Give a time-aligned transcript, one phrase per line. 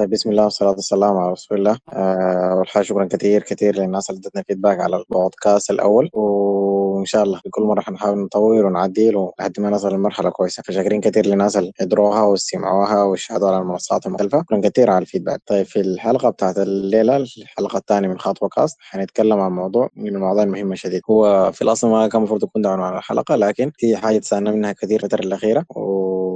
[0.00, 1.78] طيب بسم الله والصلاة والسلام على رسول الله.
[1.92, 6.10] آه، أول حاجة شكرا كثير كثير للناس اللي ادتنا فيدباك على البودكاست الأول.
[6.12, 10.62] وإن شاء الله في كل مرة حنحاول نطور ونعدل لحد ما نصل لمرحلة كويسة.
[10.62, 14.40] فشاكرين كثير للناس اللي حضروها واستمعوها وشاهدوا على المنصات المختلفة.
[14.42, 19.40] شكرا كثير على الفيدباك طيب في الحلقة بتاعت الليلة الحلقة الثانية من خطوة كاست حنتكلم
[19.40, 21.00] عن موضوع من المواضيع المهمة شديد.
[21.10, 24.72] هو في الأصل ما كان المفروض يكون ده عنوان الحلقة لكن في حاجة تسألنا منها
[24.72, 25.64] كثير الفترة الأخيرة.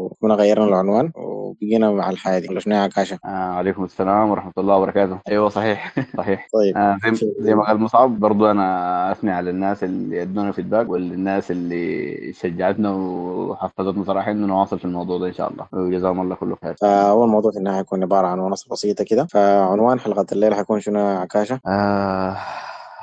[0.04, 4.52] وكنا غيرنا العنوان وبقينا مع الحياة دي ولا شنو يا عكاشة؟ آه عليكم السلام ورحمة
[4.58, 5.18] الله وبركاته.
[5.28, 5.94] أيوة صحيح.
[6.18, 6.46] صحيح.
[6.52, 6.76] طيب.
[6.76, 11.50] آه زي, زي ما قال مصعب برضو أنا أثني على الناس اللي ادونا فيدباك والناس
[11.50, 15.66] اللي شجعتنا وحفزتنا صراحة إنه نواصل في الموضوع ده إن شاء الله.
[15.72, 16.74] وجزاهم الله كل خير.
[16.80, 19.26] فأول موضوع في النهاية هيكون عبارة عن ونص بسيطة كده.
[19.26, 22.36] فعنوان حلقة الليلة حيكون شنو يا عكاشة؟ آه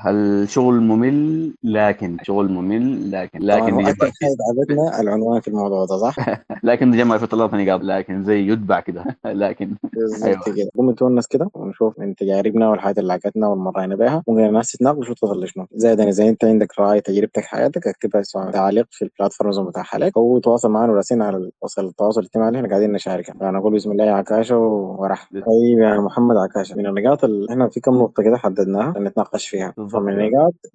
[0.09, 6.15] الشغل ممل؟ لكن شغل ممل لكن لكن حاجة تعبتنا العنوان في الموضوع ده صح؟
[6.63, 9.05] لكن يجمع في ثلاث نقاط لكن زي يتبع كده.
[9.25, 10.43] لكن بالظبط أيوة.
[10.45, 10.69] كده.
[10.77, 15.43] قوم نتونس كده ونشوف من تجاربنا والحاجات اللي عجبتنا والمرينا بها ممكن الناس تتناقش وتوصل
[15.43, 15.67] لشنو.
[15.73, 20.17] زي ده زي انت عندك رأي تجربتك حياتك اكتبها سواء تعليق في البلاتفورمز المتاحة لك
[20.17, 23.33] أو تواصل معنا وراسلنا على وسائل التواصل الاجتماعي اللي إحنا قاعدين نشاركها.
[23.39, 27.67] فانا أقول بسم الله يا عكاشة ورح طيب يا محمد عكاشة من النقاط اللي إحنا
[27.69, 29.73] في كم نقطة كده حددناها نتناقش فيها.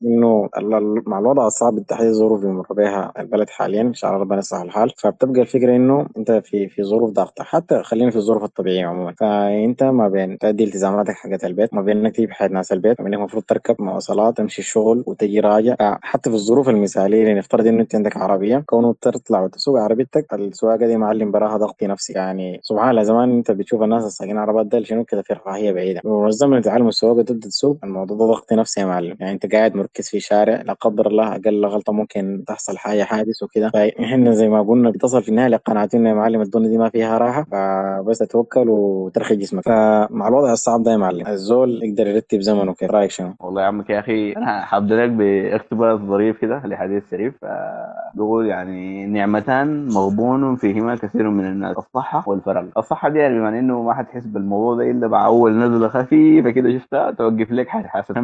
[0.04, 4.10] إنه ال- ال- مع الوضع الصعب التحديد الظروف اللي بيمر بها البلد حاليا إن شاء
[4.10, 4.90] الله ربنا يصلح الحال.
[4.98, 9.14] فبتبقى الفكرة إنه أنت في في ظروف ضغط حتى خلينا في الظروف الطبيعية عموما.
[9.18, 13.04] فأنت ما بين تؤدي التزاماتك حقت البيت ما بين إنك تجيب حياه ناس البيت ما
[13.04, 15.76] بين إنك المفروض تركب مواصلات تمشي الشغل وتجي راجع.
[16.02, 20.86] حتى في الظروف المثالية اللي نفترض إنه أنت عندك عربية كونه تطلع وتسوق عربيتك السواقة
[20.86, 22.12] دي معلم براها ضغط نفسي.
[22.12, 26.00] يعني سبحان الله زمان أنت بتشوف الناس الساقين عربات ده شنو كده في رفاهية بعيدة.
[26.04, 29.05] ومنظم من تعلم السواقه تبدأ تسوق الموضوع ده ضغط نفسي يا معلم.
[29.20, 33.42] يعني انت قاعد مركز في شارع لا قدر الله أقل غلطة ممكن تحصل حاجة حادث
[33.42, 33.70] وكده.
[33.70, 37.46] فاحنا زي ما قلنا بتصل في النهاية لقناعتنا يا معلم الدنيا دي ما فيها راحة
[37.52, 39.62] فبس تتوكل وترخي جسمك.
[39.64, 43.66] فمع الوضع الصعب ده يا معلم الزول يقدر يرتب زمنه كيف رأيك شنو؟ والله يا
[43.66, 47.34] عمك يا أخي أنا حابدا لك باقتباس ظريف كده لحديث شريف.
[48.14, 51.76] بيقول يعني نعمتان مغبون فيهما كثير من الناس.
[51.76, 55.88] الصحة والفراغ الصحة دي يعني بما إنه ما حتحس بالموضوع ده إلا مع اول نزلة
[55.88, 58.14] خفيفة كده شفتها توقف لك حاسة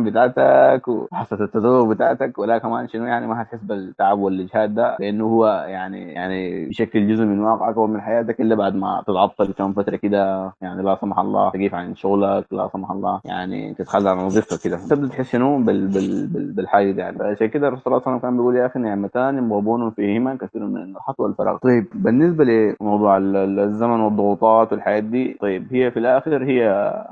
[0.76, 5.46] بتاعتك وحاسه التذوق بتاعتك ولا كمان شنو يعني ما حتحس بالتعب والاجهاد ده؟ لأنه هو
[5.68, 10.52] يعني يعني بشكل جزء من واقعك ومن حياتك إلا بعد ما تتعطل كم فترة كده
[10.62, 14.76] يعني لا سمح الله تقيف عن شغلك لا سمح الله يعني تتخلى عن وظيفتك كده.
[14.90, 18.16] تبدا تحس شنو بال بال بال بالحاجة دي يعني؟ فعشان كده الرسول صلى الله عليه
[18.16, 21.56] وسلم كان بيقول يا أخي نعمتان مغبون فيهما كثير من النحط والفراغ.
[21.56, 26.68] طيب بالنسبة لموضوع ال- ال- الزمن والضغوطات والحياة دي طيب هي في الآخر هي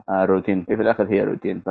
[0.09, 0.65] آه، روتين.
[0.69, 1.63] هي في الآخر هي روتين.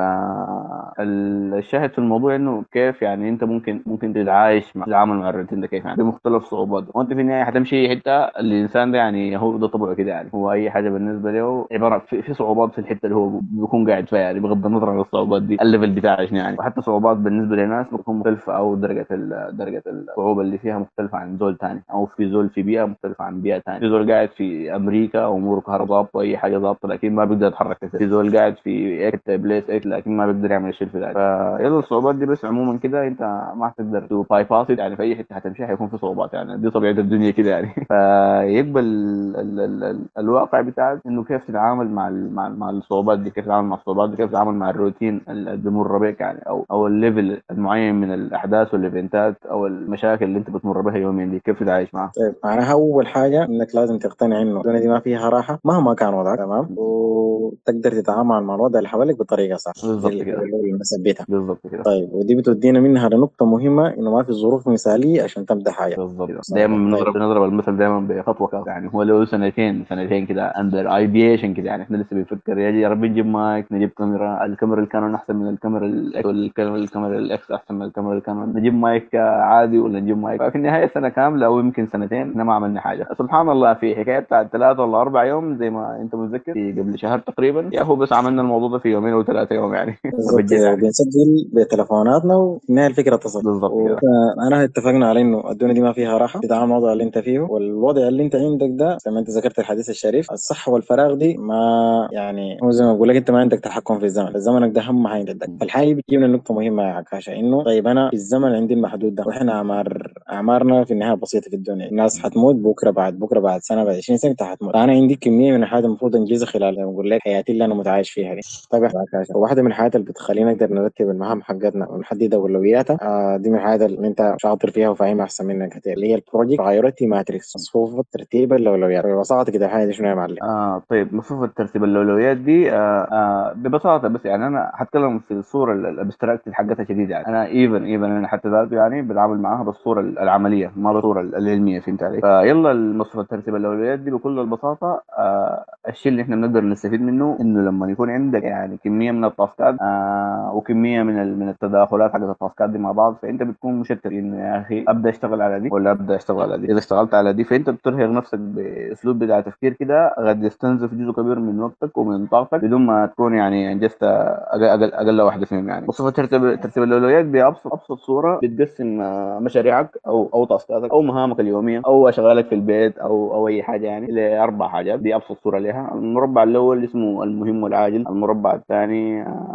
[1.70, 5.68] فالشاهد في الموضوع إنه كيف يعني أنت ممكن ممكن تتعايش مع تتعامل مع الروتين ده
[5.68, 9.94] كيف يعني؟ بمختلف صعوبات وانت في النهاية حتمشي حتة الإنسان ده يعني هو ده طبعه
[9.94, 10.30] كده يعني.
[10.36, 14.10] هو أي حاجة بالنسبة له عبارة في, في صعوبات في الحتة اللي هو بيكون قاعد
[14.10, 16.58] فيها يعني بغض النظر عن الصعوبات دي ال level بتاعها شنو يعني.
[16.60, 19.08] وحتى صعوبات بالنسبة لناس بتكون مختلفة أو درجة
[19.52, 23.42] درجة الصعوبة اللي فيها مختلفة عن زول ثاني أو في زول في بيئة مختلفة عن
[23.42, 27.48] بيئة ثانية في زول قاعد في أمريكا اموره كهرباء ضابطه حاجة ضابطة لكن ما بيقدر
[27.48, 31.14] يتحرك كثير في زول قاعد في حتة place X لكن ما بيقدر يعمل الشيء الفلاني
[31.60, 33.22] فيلا الصعوبات دي بس عموما كده انت
[33.56, 36.58] ما حتقدر to bypass يعني في أي حتة حتمشي حيكون في صعوبات يعني.
[36.58, 37.74] دي طبيعة الدنيا كده يعني.
[37.90, 43.30] فيقبل ال ال ال الواقع بتاعك إنه كيف تتعامل مع ال مع, مع الصعوبات دي
[43.30, 46.88] كيف تتعامل مع الصعوبات دي كيف تتعامل مع الروتين اللي بيمر بك يعني أو أو
[46.88, 51.26] ال level المعين من الأحداث وال event ات أو المشاكل اللي أنت بتمر بها يوميا
[51.26, 55.00] دي كيف تتعايش معها؟ طيب معناها أول حاجة إنك لازم تقتنع إنه الدنيا دي ما
[55.00, 60.12] فيها راحة مهما كان وضعك تمام؟ وتقدر تتعامل مع الوضع اللي حواليك بطريقة صح بالظبط
[60.12, 60.42] دي كده.
[60.42, 61.84] اللي نثبتها بالظبط كده.
[61.84, 65.96] طيب ودي بتودينا منها لنقطة مهمة إنه ما في ظروف مثالية عشان تبدأ حاجة.
[65.96, 66.30] بالظبط.
[66.54, 66.86] دايما طيب.
[66.86, 71.68] بنضرب بنضرب المثل دايما بخطوة كده يعني هو له سنتين سنتين كده under edition كده
[71.68, 75.86] يعني إحنا لسه بنفكر يا رب نجيب مايك نجيب كاميرا الكاميرا الكانون أحسن من الكاميرا
[76.26, 78.54] والكاميرا الكاميرا ال X أحسن من الكاميرا الكانون.
[78.58, 82.54] نجيب مايك عادي ولا نجيب مايك ففي النهاية سنة كاملة أو يمكن سنتين إحنا ما
[82.54, 83.08] عملنا حاجة.
[83.20, 87.20] سبحان الله في حكاية بتاعت ثلاثة ولا أربع يوم زي ما أنت متذكر قبل شهر
[87.20, 87.70] تقريبا.
[87.74, 89.96] يا هو بس عملنا الموضوع ده في يومين أو ثلاثة يوم يعني.
[90.06, 90.40] بالظبط
[91.54, 93.42] بتليفوناتنا وفي النهايه الفكرة تصل.
[93.44, 94.00] بالظبط كده.
[94.48, 96.40] أنا اتفقنا على إنه الدنيا دي ما فيها راحة.
[96.40, 97.40] تتعامل مع الوضع اللي أنت فيه.
[97.40, 102.08] والوضع اللي أنت عندك ده زي ما أنت ذكرت الحديث الشريف الصحه والفراغ دي ما
[102.12, 104.40] يعني هو زي ما بقول لك أنت ما عندك تحكم في الزمن.
[104.40, 108.16] زمنك ده اهم حاجة عندك فالحاجه بتجيبنا لنقطه مهمة يا عكاشة إنه طيب أنا في
[108.16, 111.88] الزمن عندي المحدود ده وإحنا اعمار أعمارنا في النهاية بسيطة في الدنيا.
[111.90, 115.52] الناس حتموت بكرة بعد بكرة بعد سنة بعد 20 سنة انت حتموت فانا عندي كمية
[115.52, 118.42] من الحاجات المفروض انجزها خلال زي ما بقول لك حياتي اللي أنا متعايش فيها دي.
[118.72, 118.90] طيب
[119.36, 123.56] واحدة من الحاجات اللي بتخلينا نقدر نرتب المهام المهام حقتنا ونحدد اولوياتها آه دي من
[123.56, 125.88] الحاجات اللي أنت شاطر فيها وفاهمها أحسن منك.
[125.88, 129.06] اللي هي ال project priority matrix مصفوفة ترتيب الأولويات.
[129.06, 132.76] ببساطة كده الحاجة دي شنو يا معلم؟ آه طيب مصفوفة ترتيب الأولويات دي آه
[133.12, 137.28] آه ببساطة بس يعني أنا هتكلم في الصورة ال abstract حقتها شديد يعني.
[137.28, 142.04] أنا even even أنا حتى ذاته يعني بتعامل معاها بالصورة العملية ما بالصورة العلمية فهمت
[142.04, 147.38] علي؟ فيلا مصفوفة ترتيب الأولويات دي بكل البساطة آه الشيء اللي إحنا بنقدر نستفيد منه
[147.42, 152.12] إنه لما يكون عندك يعني كمية من ال task ات آه وكمية من من التداخلات
[152.12, 155.42] حقت ال task ات دي مع بعض فأنت بتكون مشتت إنه يا أخي أبدأ أشتغل
[155.42, 156.72] على دي ولا أبدأ أشتغل على دي.
[156.72, 161.40] إذا اشتغلت على دي فأنت بترهق نفسك بأسلوب بتاع تفكير كده قد يستنزف جزء كبير
[161.40, 165.86] من وقتك ومن طاقتك بدون ما تكون يعني إنجزت أقل أقل, أقل واحدة فيهم يعني.
[165.88, 171.40] وصفه ترتيب ترتيب الأولويات بأبسط أبسط صورة بتقسم آه، مشاريعك أو أو تاسكاتك أو مهامك
[171.40, 175.00] اليومية أو أشغالك في البيت أو أو أي حاجة يعني لاربع حاجات.
[175.00, 175.92] دي أبسط صورة لها.
[175.94, 179.49] المربع الأول اسمه المهم والعاجل المربع الثاني آه،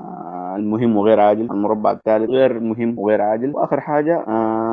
[0.56, 4.63] المهم وغير عاجل المربع الثالث غير مهم وغير عاجل وآخر حاجة آه،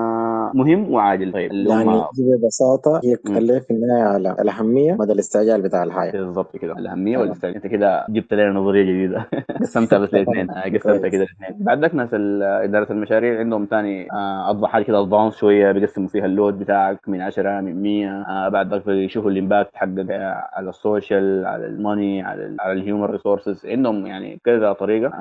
[0.54, 1.52] مهم وعاجل طيب.
[1.52, 6.74] اللي يعني ببساطة هي تخليه في النهاية على الأهمية مدى الاستعجال بتاع الحاجة بالضبط كده.
[6.74, 7.56] الأهمية والاستعجال.
[7.56, 9.30] أنت كده جبت لنا نظرية جديدة.
[9.62, 10.52] قسمتها بس الاثنين.
[10.78, 11.64] قسمتها كده الاثنين.
[11.66, 14.08] بعدك ناس إدارة المشاريع عندهم ثاني
[14.50, 18.74] اضبط حاجة كده advance شوية بيقسموا فيها ال load بتاعك من 10 من 100 بعد
[18.74, 20.08] ذاك يشوفوا ال impact حقك
[20.54, 23.66] على ال social على ال money على على ال human resources.
[23.66, 25.12] عندهم يعني كذا طريقة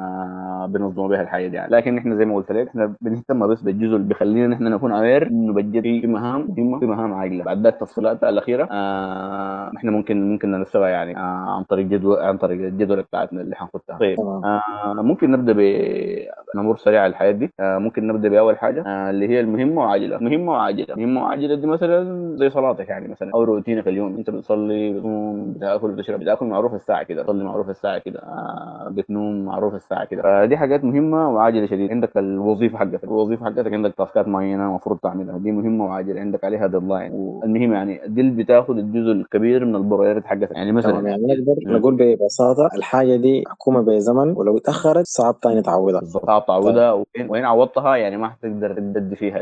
[0.66, 1.72] بنظموا بها الحياة دي يعني.
[1.72, 5.19] لكن إحنا زي ما قلت لك إحنا بنهتم بس بالجزء اللي بيخلينا نحن نكون aware
[5.26, 7.44] إنه بجد في مهام مهمه في مهام عاجلة.
[7.44, 11.20] بعد ذاك التفصيلات الأخيرة آه إحنا ممكن ممكن ننسبها يعني آه
[11.56, 15.52] عن طريق جدول عن طريق الجدول بتاعتنا اللي حنخدها طيب آه ممكن نبدأ
[16.54, 17.50] بنمر سريع على الحياة دي.
[17.60, 20.18] آه ممكن نبدأ بأول حاجة آه اللي هي المهمة وعاجلة.
[20.18, 20.94] مهمة وعاجلة.
[20.96, 25.88] مهمة وعاجلة دي مثلا زي صلاتك يعني مثلا أو روتينك اليوم أنت بتصلي بتقوم بتاكل
[25.92, 27.22] بتشرب بتاكل معروف الساعة كده.
[27.22, 28.18] تصلي معروف الساعة كده.
[28.20, 30.22] آه بتنوم معروف الساعة كده.
[30.22, 33.04] فدي حاجات مهمة وعاجلة شديد عندك الوظيفة حقتك.
[33.04, 37.72] الوظيفة حقتك عندك task ات معينة المفروض تعملها دي مهمة وعاجله عندك عليها deadline والمهم
[37.72, 41.54] يعني دي اللي بتاخذ الجزء الكبير من ال priority ات حقتك يعني مثلا يعني نقدر
[41.78, 46.00] نقول ببساطة الحاجة دي محكومة بزمن ولو اتأخرت صعب ثاني تعوضها.
[46.04, 46.92] صعب تعوضها.
[46.92, 49.40] وين وين عوضتها؟ يعني ما حتقدر تدي فيها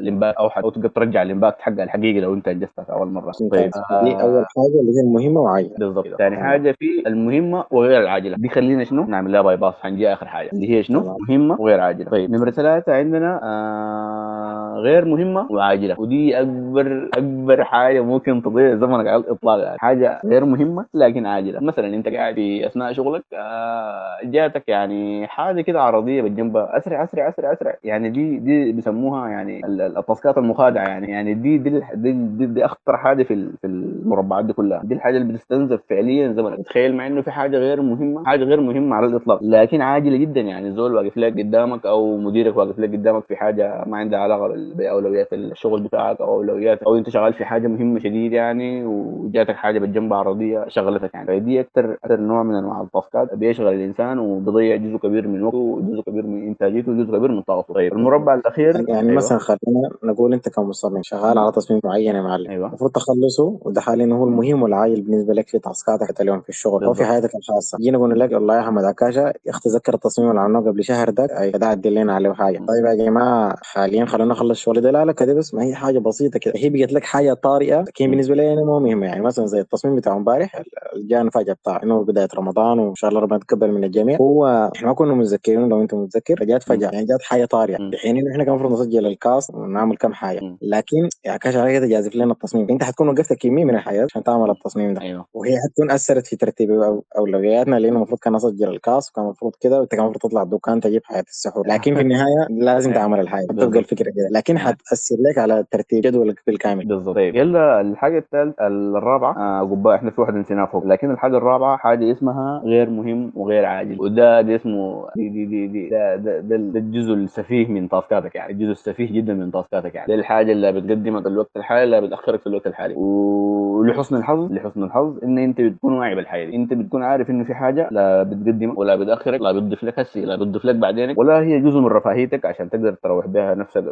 [0.00, 3.08] ال impact أو أو تقدر ترجع ال impact حقها الحقيقي لو أنت أنجزتها في أول
[3.08, 3.32] مرة.
[3.52, 3.70] طيب.
[4.04, 6.06] دي أول حاجة اللي هي المهمه وعاجله بالضبط.
[6.18, 10.50] ثاني حاجة في المهمة وغير العاجله دي خلينا شنو؟ نعمل لها bypass حنجي آخر حاجة.
[10.52, 12.30] اللي هي شنو؟ مهمة وغير عاجله طيب.
[12.30, 16.00] نمرة ثلاثة عندنا آه غير مهمة وعاجلة.
[16.00, 19.58] ودي أكبر أكبر حاجة ممكن تضيع زمنك على الإطلاق.
[19.58, 19.78] يعني.
[19.78, 21.60] حاجة غير مهمة لكن عاجلة.
[21.60, 26.56] مثلا أنت قاعد في أثناء شغلك آه جاتك يعني حاجة كده عرضية بالجنب.
[26.56, 27.74] أسرع أسرع أسرع أسرع.
[27.84, 31.06] يعني دي دي بيسموها يعني ال task ات المخادعة يعني.
[31.10, 34.80] يعني دي دي دي, دي, دي أخطر حاجة في في المربعات دي كلها.
[34.84, 36.58] دي الحاجة اللي بتستنزف فعليا زمنك.
[36.66, 39.38] تخيل مع إنه في حاجة غير مهمة حاجة غير مهمة على الإطلاق.
[39.42, 40.72] لكن عاجلة جدا يعني.
[40.72, 45.32] زول واقف لك قدامك أو مديرك واقف لك قدامك في حاجة ما عندها علاقة بأولويات
[45.32, 50.12] الشغل بتاعك أو أولويات أو أنت شغال في حاجة مهمة شديد يعني وجاتك حاجة بالجنب
[50.12, 51.26] عرضيه شغلتك يعني.
[51.26, 56.00] فدي أكثر أكثر نوع من أنواع التاسكات بيشغل الإنسان وبيضيع جزء كبير من وقته وجزء
[56.02, 57.74] كبير من إنتاجيته وجزء كبير من طاقته.
[57.74, 59.12] طيب المربع الأخير يعني أيوة.
[59.16, 62.50] مثلا خلينا نقول أنت كمصمم شغال على تصميم معين يا معلم.
[62.50, 62.68] أيوه.
[62.68, 66.94] المفروض تخلصه وده حاليا هو المهم والعاجل بالنسبة لك في تاسكاتك اليوم في الشغل أو
[66.94, 67.78] في حياتك الخاصة.
[67.78, 71.10] جينا قلنا لك والله يا احمد عكاشة يا أخي تذكر التصميم اللي عملناه قبل شهر
[71.10, 72.58] ده ده عدل لنا عليه حاجة.
[72.58, 75.98] طيب يا جماعة حاليا خلينا نخلص الشغل ده لا لا كده بس ما هي حاجة
[75.98, 76.54] بسيطة كده.
[76.56, 79.06] هي بقت لك حاجة طارئة لكن بالنسبة لي أنا مو مهمة.
[79.06, 80.62] يعني مثلا زي التصميم بتاع امبارح
[80.96, 84.18] جانا فجأة بتاع إنه بداية رمضان وإن شاء الله ربنا يتقبل من الجميع.
[84.20, 86.90] هو إحنا ما كنا متذكرين لو أنت متذكر جات فجأة.
[86.92, 87.76] يعني جات حاجة طارئة.
[87.90, 90.40] في حين إنه إحنا كان المفروض نسجل الكاست ونعمل كم حاجة.
[90.62, 92.70] لكن يا كاش على كده جازف لنا التصميم.
[92.70, 95.00] أنت حتكون وقفت كميه من الحياة عشان تعمل التصميم ده.
[95.00, 95.26] أيوه.
[95.34, 96.70] وهي حتكون أثرت في ترتيب
[97.18, 101.00] أولوياتنا لأنه المفروض كان اسجل الكاست وكان المفروض كده وأنت كان المفروض تطلع الدكان تجيب
[101.04, 101.66] حياه السحور.
[101.72, 103.46] لكن في النهاية لازم تعمل الحاجة.
[103.46, 104.28] تبقى الفكرة كده.
[104.36, 106.84] لكن حتاثر لك على ترتيب جدولك بالكامل.
[106.84, 109.36] بالضبط طيب يلا الحاجة الثالثه الرابعة.
[109.36, 110.86] آه إحنا في واحد نسيناه فوق.
[110.86, 115.66] لكن الحاجة الرابعة حاجة اسمها غير مهم وغير عاجل وده دي اسمه دي دي دي,
[115.66, 119.94] دي ده, ده, ده, ده الجزء السفيه من تاسكاتك يعني الجزء السفيه جدا من تاسكاتك
[119.94, 120.14] يعني.
[120.14, 122.94] الحاجة اللي بتقدمك الوقت الحالي اللي بتأخرك في الوقت الحالي.
[122.96, 126.56] ولحسن الحظ لحسن الحظ إن أنت بتكون واعي بالحياة دي.
[126.56, 130.36] أنت بتكون عارف إنه في حاجة لا بتقدمك ولا بتأخرك لا بتضيف لك هسي لا
[130.36, 131.14] بتضيف لك بعدين.
[131.16, 133.82] ولا هي جزء من رفاهيتك عشان تقدر تروح بها نفسك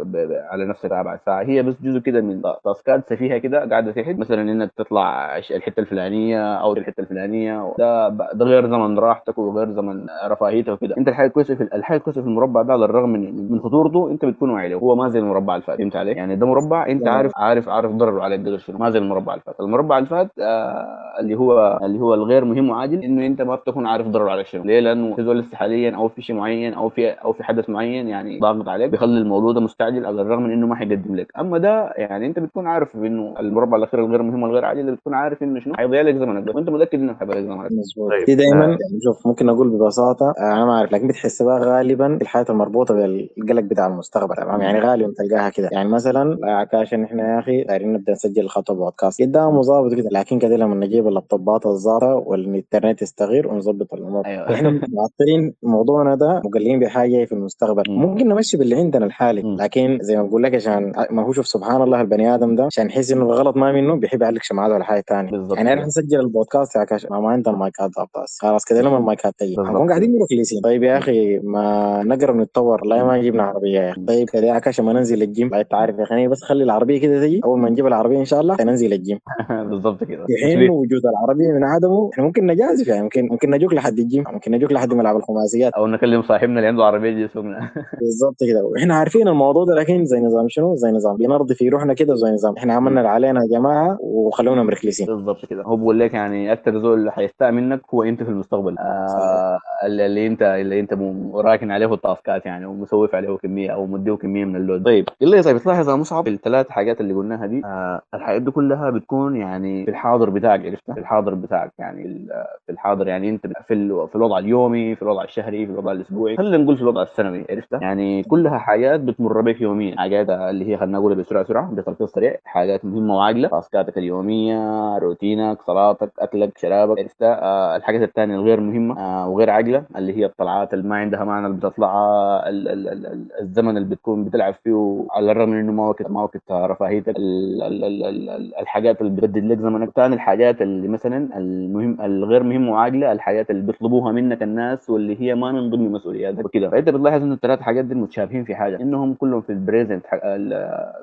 [0.50, 4.42] على نفسك بعد ساعه هي بس جزء كده من تاسكات سفيهة كده قاعدة تحت مثلا
[4.42, 7.74] إنك تطلع الحتة الفلانية أو الحتة الفلانية.
[7.78, 10.94] ده ده غير زمن راحتك وغير زمن رفاهيتك وكده.
[10.98, 14.24] أنت الحاجة كويسه في الحاجة كويسه في المربع ده على الرغم من من خطورته أنت
[14.24, 14.76] بتكون واعي له.
[14.76, 15.78] هو ما زي المربع الفات.
[15.78, 18.78] فهمت علي؟ يعني ده مربع أنت عارف عارف عارف ضرره عليك قدر شنو.
[18.78, 19.60] ما زي المربع الفات.
[19.60, 20.86] المربع الفات آه
[21.20, 24.64] اللي هو اللي هو الغير مهم وعاجل إنه أنت ما بتكون عارف ضرره عليك شنو.
[24.64, 28.08] ليه؟ لأنه تزول لسه حاليا أو في شيء معين أو في أو في حدث معين
[28.08, 31.26] يعني ضاغط عليك بيخلي الموضوع ده مستعجل على الرغم من إنه ما حيقدم لك.
[31.38, 35.42] أما ده يعني أنت بتكون عارف إنه المربع الأخير الغير مهم والغير عاجل بتكون عارف
[35.42, 36.54] إنه شنو حيضيع لك زمنك.
[36.54, 37.70] وأنت متأكد إنه حيضيع لك زمنك.
[37.72, 38.10] مظبوط.
[38.26, 42.22] دي دائما يعني شوف ممكن أقول ببساطة أنا ما أعرف لكن بتحس بقى غالبا في
[42.22, 45.68] الحياة المربوطة بالقلق بتاع المستقبل تمام؟ يعني غالبا تلقاها كده.
[45.72, 49.22] يعني مثلا عكاش إن إحنا يا أخي دايرين نبدأ نسجل الخطوه بودكاست.
[49.22, 54.26] قدام ظابط كده لكن كده لما نجيب اللابتوبات الزارة والإنترنت يستغير ونظبط الأمور.
[54.26, 54.54] أيوه.
[54.54, 57.82] إحنا معطلين موضوعنا ده مقلين بحاجة في المستقبل.
[57.88, 58.02] مم.
[58.02, 59.42] ممكن نمشي باللي عندنا الحالي.
[59.60, 62.86] لكن زي ما بقول لك عشان ما هو شوف سبحان الله البني آدم ده عشان
[62.86, 65.84] يحس إنه الغلط ما منه بيحب يعلق شمعات ولا حاجة ثانية بالظبط يعني أنا.
[65.86, 69.56] نسجل البودكاست يا كاش ما, ما عندنا مايكات ضابطة خلاص كده لما المايكات تجي.
[69.58, 73.80] هنكون قاعدين مركلسين طيب يا أخي ما نقرب نتطور والله ما جبنا عربية.
[73.80, 75.54] يا أخي طيب كده يا كاش ما ننزل الجيم.
[75.54, 77.40] انت عارف يا أخي بس خلي العربية كده تجي.
[77.44, 79.18] أول ما نجيب العربية إن شاء الله ننزل الجيم.
[79.70, 80.26] بالظبط كده.
[80.26, 83.02] في حين وجود العربية من عدمه إحنا ممكن نجازف يعني.
[83.02, 84.24] ممكن ممكن نجوك لحد الجيم.
[84.32, 85.72] ممكن نجوك لحد ملعب الخماسيات.
[85.72, 87.70] أو نكلم صاحبنا اللي عنده عربية يجي يسوقنا.
[88.00, 88.64] بالظبط كده.
[88.64, 92.30] وإحنا عارفين الموضوع ده لكن زي نظام شنو؟ زي نظام بنرضي في روحنا كده زي
[92.30, 92.54] نظام.
[92.56, 95.62] إحنا عملنا اللي علينا يا جماعة وخلونا مركلسين بالظبط كده.
[95.62, 98.78] هو بيقول لك يعني أكثر زول اللي حيستاء منك هو أنت في المستقبل.
[98.78, 100.94] آه اللي اللي انت اللي أنت
[101.34, 104.84] راكن عليه التاسكات يعني ومسوف عليه كمية أو مديه كمية من اللود.
[104.84, 108.90] طيب الا اذا بتلاحظ يا مصعب الثلاث حاجات اللي قلناها دي آه الحاجات دي كلها
[108.90, 112.26] بتكون يعني في الحاضر بتاعك عرفت في الحاضر بتاعك يعني
[112.66, 116.36] في الحاضر يعني أنت في ال- في الوضع اليومي في الوضع الشهري في الوضع الأسبوعي.
[116.36, 119.93] خلينا نقول في الوضع السنوي عرفت يعني كلها حاجات بتمر بك يوميا.
[119.98, 125.62] حاجات اللي هي خلينا نقولها بسرعة سرعه بتلخيص سريع حاجات مهمة وعاقله تاسكاتك اليومية روتينك
[125.62, 130.74] صلاتك أكلك شرابك عرفت آه الحاجات الثانية الغير مهمة آه وغير عاقله اللي هي الطلعات
[130.74, 135.04] اللي ما عندها معنى اللي بتطلعها ال- ال- ال- ال- الزمن اللي بتكون بتلعب فيه
[135.10, 139.00] على الرغم من إنه ما وقت ما وقت رفاهيتك ال- ال- ال- ال- ال- الحاجات
[139.00, 139.90] اللي بتبدل لك زمنك.
[139.90, 145.34] ثاني الحاجات اللي مثلا المهم الغير مهمة وعاقله الحاجات اللي بيطلبوها منك الناس واللي هي
[145.34, 146.70] ما من ضمن مسؤولياتك وكده.
[146.70, 149.52] فأنت بتلاحظ إنه الثلاث حاجات دي متشابهين في حاجة إنهم كلهم في
[149.84, 150.20] ال present حق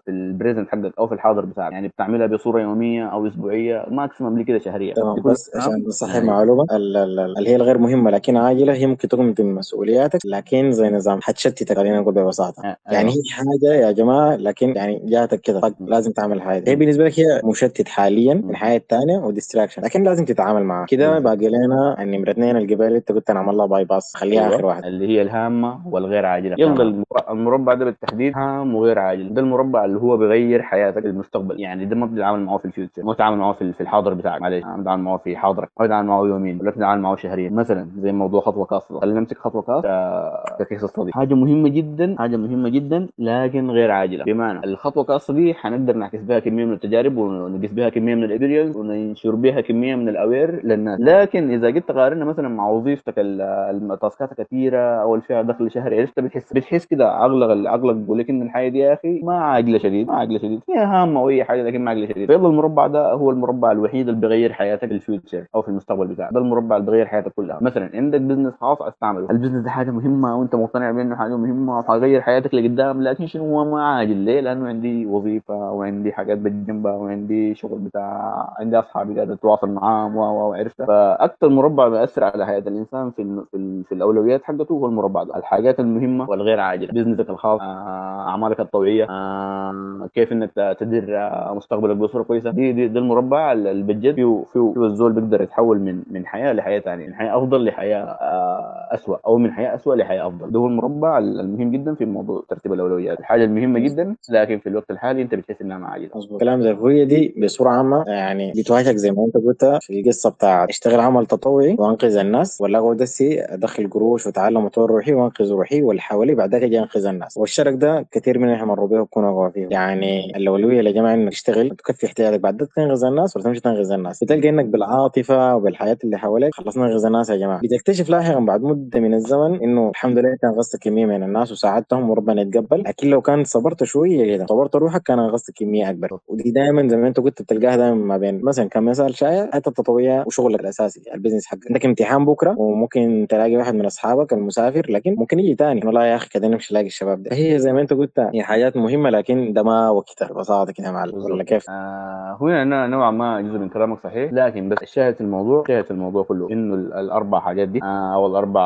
[0.05, 1.71] في ال present حقك أو في الحاضر بتاعك.
[1.71, 6.27] يعني بتعملها بصورة يومية أو أسبوعية maximum لي كده شهريه تمام؟ بس؟ عشان نصحح يعني
[6.27, 10.19] معلومة ال- ال- ال- اللي هي الغير مهمة لكن عاجلة هي ممكن تكون من مسؤولياتك
[10.25, 12.63] لكن زي نظام حتشتتك خلينا نقول ببساطة.
[12.65, 13.11] آه، يعني أيوة.
[13.11, 17.19] هي حاجة يا جماعة لكن يعني جاتك كده طق لازم تعمل حاجة هي بالنسبة لك
[17.19, 20.85] هي مشتت حاليا من الحياة الثانية و distraction لكن لازم تتعامل معها.
[20.85, 21.19] كده.
[21.19, 24.15] باقي لنا النمره اثنين الجبال انت قلت نعمل لها bypass.
[24.15, 24.55] خليها أيوة.
[24.55, 24.85] آخر واحد.
[24.85, 26.55] اللي هي الهامة والغير عاجلة.
[26.59, 27.03] يلا.
[27.29, 31.95] المربع ده بالتحديد هام وغير عاجل ده المربع اللي هو بيغير حياتك المستقبل يعني ده
[31.95, 33.03] ما بتتعامل معه في ال future.
[33.03, 34.41] ما بتتعامل معه في الحاضر بتاعك.
[34.41, 34.63] معلش.
[34.65, 35.69] ما بتتعامل معه في حاضرك.
[35.79, 39.37] ما بتتعامل معه يوميا ولا بتتعامل معه شهريا مثلا زي موضوع خطوة خاصة خلينا نمسك
[39.37, 42.15] خطوة خاصه ك- ك case study حاجة مهمة جدا.
[42.19, 43.07] حاجة مهمة جدا.
[43.19, 47.89] لكن غير عاجله بمعنى الخطوة الخاصه دي حنقدر نعكس بها كمية من التجارب ونقيس بها
[47.89, 50.99] كمية من ال experience وننشر بها كمية من ال aware للناس.
[50.99, 53.41] لكن إذا جيت تقارنها مثلا مع وظيفتك ال-
[53.91, 56.53] ال task ات كثيره أو اللي فيها دخل شهري بتحس.
[56.53, 60.13] بتحس كده عقلك عقلك بيقول لك ان الحياة دي يا أخي ما عاجله شديد ما
[60.13, 62.27] عاجله شديد هي هامة واي حاجة لكن ما عاجله شديد.
[62.27, 66.07] فيلا المربع ده هو المربع الوحيد اللي بيغير حياتك في ال future أو في المستقبل
[66.07, 66.33] بتاعك.
[66.33, 67.57] ده المربع اللي بيغير حياتك كلها.
[67.61, 71.37] مثلا عندك business خاص عايز تعمله ال business ده حاجة مهمة وأنت مقتنع بانه حاجة
[71.37, 76.37] مهمة وحيغير حياتك لقدام لكن شنو؟ هو ما عاجل ليه؟ لأنه عندي وظيفة وعندي حاجات
[76.37, 82.45] بجنبها وعندي شغل بتاع عندي أصحابي قاعد اتواصل معاهم و وعرفت فاكثر مربع بيأثر على
[82.45, 85.37] حياة الإنسان في في, في الأولويات حقته هو المربع ده.
[85.37, 91.95] الحاجات المهمة والغير عاجله بزنسك الخاص آه، أعمالك الطوعيه آه، كيف إنك تدير آه، مستقبلك
[91.97, 92.51] بصوره كويسة.
[92.51, 96.53] دي دي ده المربع اللي بجد فيه فيه فيه الزول بيقدر يتحول من من حياة
[96.53, 100.51] لحياة ثانية من حياة أفضل لحياة آه، اسوء أو من حياة اسوء لحياة أفضل.
[100.51, 103.19] ده هو المربع المهم جدا في موضوع ترتيب الأولويات.
[103.19, 106.39] الحاجة المهمة جدا لكن في الوقت الحالي أنت بتحس إنها مظبوط.
[106.39, 110.69] كلام زي الهوية دي بصورة عامة يعني بتواجهك زي ما أنت قلت في القصة بتاعت
[110.69, 116.01] اشتغل عمل تطوعي وأنقذ الناس ولا أقعد أدخل قروش واتعلم وطور روحي وأنقذ روحي واللي
[116.01, 117.37] حوالي بعدك أجي أنقذ الناس.
[117.37, 121.31] والشرك ده كثير مننا إحنا مروا به وكنا وقعوا فيه يعني الأولوية يا جماعة إنك
[121.31, 122.39] تشتغل تكفي احتياجك.
[122.39, 127.05] بعدك تنقذ الناس ولا تمشي تنقذ الناس؟ بتلقى إنك بالعاطفة وبالحياة اللي حواليك خلصنا ننقذ
[127.05, 127.61] الناس يا جماعة.
[127.63, 131.51] بتكتشف لا لاحقا بعد مدة من الزمن إنه الحمد لله كان غصت كمية من الناس
[131.51, 132.83] وساعدتهم وربنا يتقبل.
[132.87, 136.19] لكن لو كان صبرت شوية كده صبرت روحك كان غصت كمية أكبر.
[136.27, 140.23] ودي دائما زي ما أنت قلت بتلقاها دائما ما بين مثلا كمثال شايع حتى التطوعيه
[140.27, 141.67] وشغلك الأساسي البزنس حقك.
[141.67, 145.81] عندك امتحان بكرة وممكن تلاقي واحد من أصحابك المسافر لكن ممكن يجي تاني.
[145.85, 147.35] والله يا أخي كده نمشي نلاقي الشباب ده.
[147.35, 150.27] هي زي ما أنت قلت هي حاجات مهمة لكن ده ما وقتها.
[150.27, 151.15] ببساطة كده يا معلم.
[151.15, 155.21] ولا كيف؟ آه هو أنا نوعا ما جزء من كلامك صحيح لكن بس الشاهد في
[155.21, 156.49] الموضوع شاهد في الموضوع كله.
[156.51, 158.61] إنه ال- الأربع حاجات دي آه أو الأربع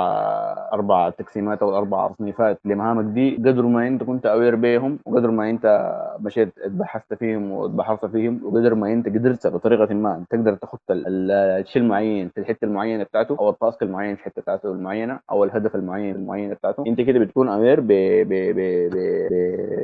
[0.74, 5.50] أربع تقسيمات أو الأربع تصنيفات لمهامك دي قدر ما أنت كنت aware بيهم وقدر ما
[5.50, 10.58] أنت مشيت بحثت فيهم وبحثت فيهم وقدر ما أنت قدرت بطريقة ما تقدر
[10.90, 15.20] ال- الشيء المعين في الحتة المعينة بتاعته أو ال task المعين في الحتة بتاعته المعينة
[15.32, 16.84] أو الهدف المعين المعين بتاعته.
[16.88, 18.60] أنت كده بتكون aware ب ب ب
[18.90, 18.96] ب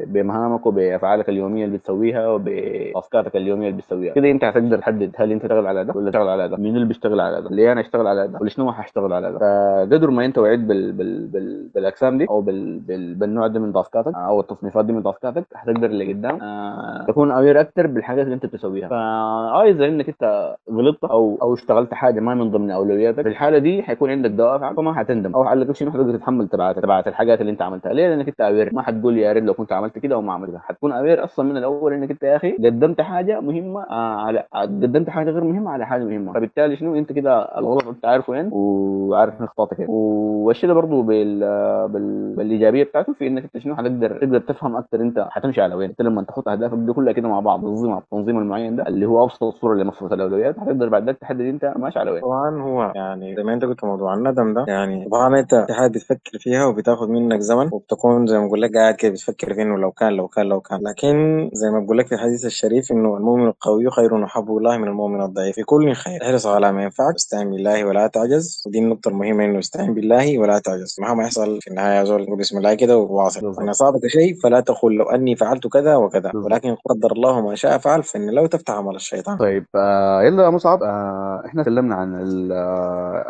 [0.07, 4.13] بمهامك وبأفعالك اليومية اللي بتسويها وب task اتك اليومية اللي بتسويها.
[4.13, 6.87] كده انت هتقدر تحدد هل انت تشتغل على ده ولا تشتغل على ده مين اللي
[6.87, 9.37] بيشتغل على ده ليه أنا اشتغل على ده ولا شنو هشتغل على ده.
[9.39, 13.73] فقدر ما انت وعيت بال بال بال بالاقسام دي أو بال بال بالنوع ده من
[13.73, 17.87] task اتك أو التصنيفات دي من task اتك هتقدر اللي قدام آه تكون aware أكتر
[17.87, 18.87] بالحاجات اللي انت بتسويها.
[18.87, 23.57] فا اذا انك انت غلطت أو أو اشتغلت حاجة ما من ضمن أولوياتك في الحالة
[23.57, 27.51] دي حيكون عندك دوافع فما حتندم أو على شنو؟ حتقدر تتحمل تبعات تبعات الحاجات اللي
[27.51, 27.93] انت عملتها.
[27.93, 30.49] ليه؟ لأنك انت aware ما حتقول يا ريت لو كنت عملت كده أو ما عملت
[30.49, 34.43] كده حتكون aware أصلا من الأول إنك أنت يا أخي قدمت حاجة مهمة آه على
[34.53, 36.33] قدمت حاجة غير مهمة على حاجة مهمة.
[36.33, 41.39] فبالتالي شنو؟ أنت كده الغلط أنت عارفه وين وعارف نقطاتك وين والشيء ده برضه بال...
[41.87, 42.35] بال...
[42.35, 45.89] بالإيجابية بتاعته في إنك أنت شنو؟ حتقدر تقدر تفهم أكثر أنت حتمشي على وين.
[45.89, 49.23] أنت لما تحط أهدافك دي كلها كده مع بعض تنظيمها التنظيم المعين ده اللي هو
[49.23, 52.21] أبسط الصورة لمصفوفه الأولويات هتقدر بعد ذلك تحدد أنت ماشي على وين.
[52.21, 55.89] طبعا هو يعني زي ما أنت قلت موضوع الندم ده يعني طبعا أنت في حاجة
[55.91, 59.77] بتفكر فيها وبتاخد منك زمن وبتكون زي ما بقول لك قاعد كده بتفكر في انه
[59.77, 63.17] لو كان لو كان لو كان لكن زي ما بقول لك في الحديث الشريف إنه
[63.17, 65.55] المؤمن القوي خير وحب الله من المؤمن الضعيف.
[65.55, 66.21] في كل خير.
[66.23, 67.13] إحرص على ما ينفعك.
[67.13, 68.63] واستعن بالله ولا تعجز.
[68.67, 70.95] ودي النقطة المهمة إنه استعن بالله ولا تعجز.
[70.99, 73.55] مهما يحصل في النهاية زول قول بسم الله كده وواصل.
[73.61, 76.31] إن أصابك شيء فلا تقل لو أني فعلت كذا وكذا.
[76.35, 79.37] ولكن قدر الله ما شاء فعل فإن لو تفتح عمل الشيطان.
[79.37, 82.19] طيب آه يلا يا مصعب آه إحنا تكلمنا عن